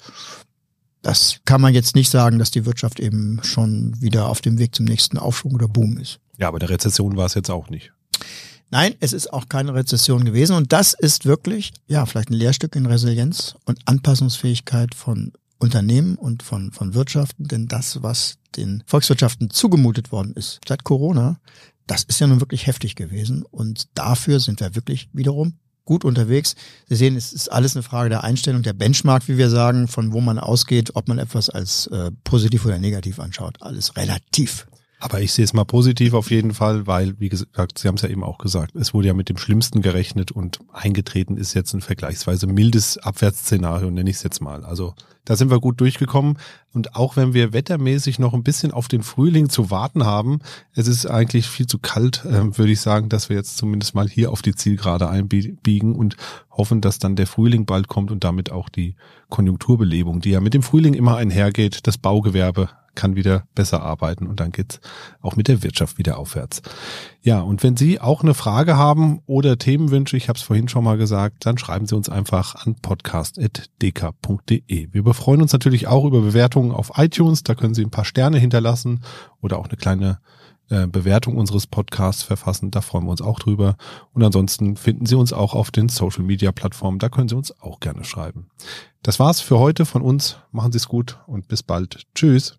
das 1.06 1.38
kann 1.44 1.60
man 1.60 1.72
jetzt 1.72 1.94
nicht 1.94 2.10
sagen, 2.10 2.40
dass 2.40 2.50
die 2.50 2.66
Wirtschaft 2.66 2.98
eben 2.98 3.38
schon 3.44 3.94
wieder 4.00 4.28
auf 4.28 4.40
dem 4.40 4.58
Weg 4.58 4.74
zum 4.74 4.86
nächsten 4.86 5.18
Aufschwung 5.18 5.54
oder 5.54 5.68
Boom 5.68 5.98
ist. 5.98 6.18
Ja, 6.36 6.48
aber 6.48 6.58
der 6.58 6.68
Rezession 6.68 7.16
war 7.16 7.26
es 7.26 7.34
jetzt 7.34 7.48
auch 7.48 7.70
nicht. 7.70 7.92
Nein, 8.70 8.96
es 8.98 9.12
ist 9.12 9.32
auch 9.32 9.48
keine 9.48 9.72
Rezession 9.72 10.24
gewesen 10.24 10.56
und 10.56 10.72
das 10.72 10.94
ist 10.94 11.24
wirklich, 11.24 11.72
ja, 11.86 12.04
vielleicht 12.06 12.30
ein 12.30 12.34
Lehrstück 12.34 12.74
in 12.74 12.86
Resilienz 12.86 13.54
und 13.66 13.78
Anpassungsfähigkeit 13.84 14.96
von 14.96 15.32
Unternehmen 15.58 16.16
und 16.16 16.42
von, 16.42 16.72
von 16.72 16.94
Wirtschaften, 16.94 17.46
denn 17.46 17.68
das, 17.68 18.02
was 18.02 18.38
den 18.56 18.82
Volkswirtschaften 18.86 19.50
zugemutet 19.50 20.10
worden 20.10 20.32
ist 20.34 20.58
seit 20.66 20.82
Corona, 20.82 21.38
das 21.86 22.02
ist 22.02 22.18
ja 22.18 22.26
nun 22.26 22.40
wirklich 22.40 22.66
heftig 22.66 22.96
gewesen 22.96 23.44
und 23.44 23.86
dafür 23.94 24.40
sind 24.40 24.58
wir 24.58 24.74
wirklich 24.74 25.08
wiederum 25.12 25.54
gut 25.86 26.04
unterwegs. 26.04 26.54
Sie 26.88 26.96
sehen, 26.96 27.16
es 27.16 27.32
ist 27.32 27.50
alles 27.50 27.74
eine 27.74 27.82
Frage 27.82 28.10
der 28.10 28.24
Einstellung, 28.24 28.62
der 28.62 28.74
Benchmark, 28.74 29.26
wie 29.28 29.38
wir 29.38 29.48
sagen, 29.48 29.88
von 29.88 30.12
wo 30.12 30.20
man 30.20 30.38
ausgeht, 30.38 30.90
ob 30.94 31.08
man 31.08 31.18
etwas 31.18 31.48
als 31.48 31.86
äh, 31.86 32.10
positiv 32.24 32.66
oder 32.66 32.78
negativ 32.78 33.18
anschaut. 33.18 33.56
Alles 33.62 33.96
relativ. 33.96 34.66
Aber 34.98 35.20
ich 35.20 35.32
sehe 35.32 35.44
es 35.44 35.52
mal 35.52 35.64
positiv 35.64 36.14
auf 36.14 36.30
jeden 36.30 36.54
Fall, 36.54 36.86
weil, 36.86 37.20
wie 37.20 37.28
gesagt, 37.28 37.78
Sie 37.78 37.86
haben 37.86 37.96
es 37.96 38.02
ja 38.02 38.08
eben 38.08 38.24
auch 38.24 38.38
gesagt, 38.38 38.74
es 38.76 38.94
wurde 38.94 39.08
ja 39.08 39.14
mit 39.14 39.28
dem 39.28 39.36
Schlimmsten 39.36 39.82
gerechnet 39.82 40.32
und 40.32 40.60
eingetreten 40.72 41.36
ist 41.36 41.52
jetzt 41.52 41.74
ein 41.74 41.82
vergleichsweise 41.82 42.46
mildes 42.46 42.96
Abwärtsszenario, 42.96 43.90
nenne 43.90 44.08
ich 44.08 44.16
es 44.16 44.22
jetzt 44.22 44.40
mal. 44.40 44.64
Also 44.64 44.94
da 45.26 45.36
sind 45.36 45.50
wir 45.50 45.60
gut 45.60 45.80
durchgekommen. 45.80 46.38
Und 46.72 46.94
auch 46.94 47.16
wenn 47.16 47.34
wir 47.34 47.52
wettermäßig 47.52 48.18
noch 48.18 48.32
ein 48.32 48.42
bisschen 48.42 48.72
auf 48.72 48.88
den 48.88 49.02
Frühling 49.02 49.50
zu 49.50 49.70
warten 49.70 50.06
haben, 50.06 50.38
es 50.72 50.86
ist 50.86 51.04
eigentlich 51.04 51.46
viel 51.46 51.66
zu 51.66 51.78
kalt, 51.78 52.24
äh, 52.24 52.56
würde 52.56 52.72
ich 52.72 52.80
sagen, 52.80 53.10
dass 53.10 53.28
wir 53.28 53.36
jetzt 53.36 53.58
zumindest 53.58 53.94
mal 53.94 54.08
hier 54.08 54.32
auf 54.32 54.40
die 54.40 54.54
Zielgerade 54.54 55.10
einbiegen 55.10 55.94
und 55.94 56.16
hoffen, 56.50 56.80
dass 56.80 56.98
dann 56.98 57.16
der 57.16 57.26
Frühling 57.26 57.66
bald 57.66 57.88
kommt 57.88 58.10
und 58.10 58.24
damit 58.24 58.50
auch 58.50 58.70
die 58.70 58.94
Konjunkturbelebung, 59.28 60.20
die 60.20 60.30
ja 60.30 60.40
mit 60.40 60.54
dem 60.54 60.62
Frühling 60.62 60.94
immer 60.94 61.16
einhergeht, 61.16 61.86
das 61.86 61.98
Baugewerbe 61.98 62.70
kann 62.96 63.14
wieder 63.14 63.44
besser 63.54 63.82
arbeiten 63.82 64.26
und 64.26 64.40
dann 64.40 64.50
geht's 64.50 64.80
auch 65.20 65.36
mit 65.36 65.46
der 65.46 65.62
Wirtschaft 65.62 65.98
wieder 65.98 66.18
aufwärts. 66.18 66.62
Ja, 67.22 67.40
und 67.40 67.62
wenn 67.62 67.76
Sie 67.76 68.00
auch 68.00 68.22
eine 68.22 68.34
Frage 68.34 68.76
haben 68.76 69.20
oder 69.26 69.56
Themenwünsche, 69.58 70.16
ich 70.16 70.28
habe 70.28 70.36
es 70.36 70.42
vorhin 70.42 70.68
schon 70.68 70.82
mal 70.82 70.98
gesagt, 70.98 71.46
dann 71.46 71.58
schreiben 71.58 71.86
Sie 71.86 71.94
uns 71.94 72.08
einfach 72.08 72.56
an 72.56 72.74
podcast.dk.de. 72.74 74.88
Wir 74.92 75.14
freuen 75.14 75.42
uns 75.42 75.52
natürlich 75.52 75.86
auch 75.86 76.04
über 76.04 76.22
Bewertungen 76.22 76.72
auf 76.72 76.90
iTunes, 76.96 77.44
da 77.44 77.54
können 77.54 77.74
Sie 77.74 77.84
ein 77.84 77.90
paar 77.90 78.04
Sterne 78.04 78.38
hinterlassen 78.38 79.04
oder 79.40 79.58
auch 79.58 79.68
eine 79.68 79.76
kleine 79.76 80.18
äh, 80.68 80.88
Bewertung 80.88 81.36
unseres 81.36 81.68
Podcasts 81.68 82.24
verfassen. 82.24 82.72
Da 82.72 82.80
freuen 82.80 83.04
wir 83.04 83.12
uns 83.12 83.22
auch 83.22 83.38
drüber. 83.38 83.76
Und 84.12 84.24
ansonsten 84.24 84.76
finden 84.76 85.06
Sie 85.06 85.14
uns 85.14 85.32
auch 85.32 85.54
auf 85.54 85.70
den 85.70 85.88
Social 85.88 86.24
Media 86.24 86.50
Plattformen. 86.50 86.98
Da 86.98 87.08
können 87.08 87.28
Sie 87.28 87.36
uns 87.36 87.56
auch 87.60 87.78
gerne 87.78 88.02
schreiben. 88.02 88.48
Das 89.02 89.20
war's 89.20 89.40
für 89.40 89.60
heute 89.60 89.86
von 89.86 90.02
uns. 90.02 90.38
Machen 90.50 90.72
Sie 90.72 90.78
es 90.78 90.88
gut 90.88 91.20
und 91.28 91.46
bis 91.46 91.62
bald. 91.62 92.02
Tschüss. 92.16 92.58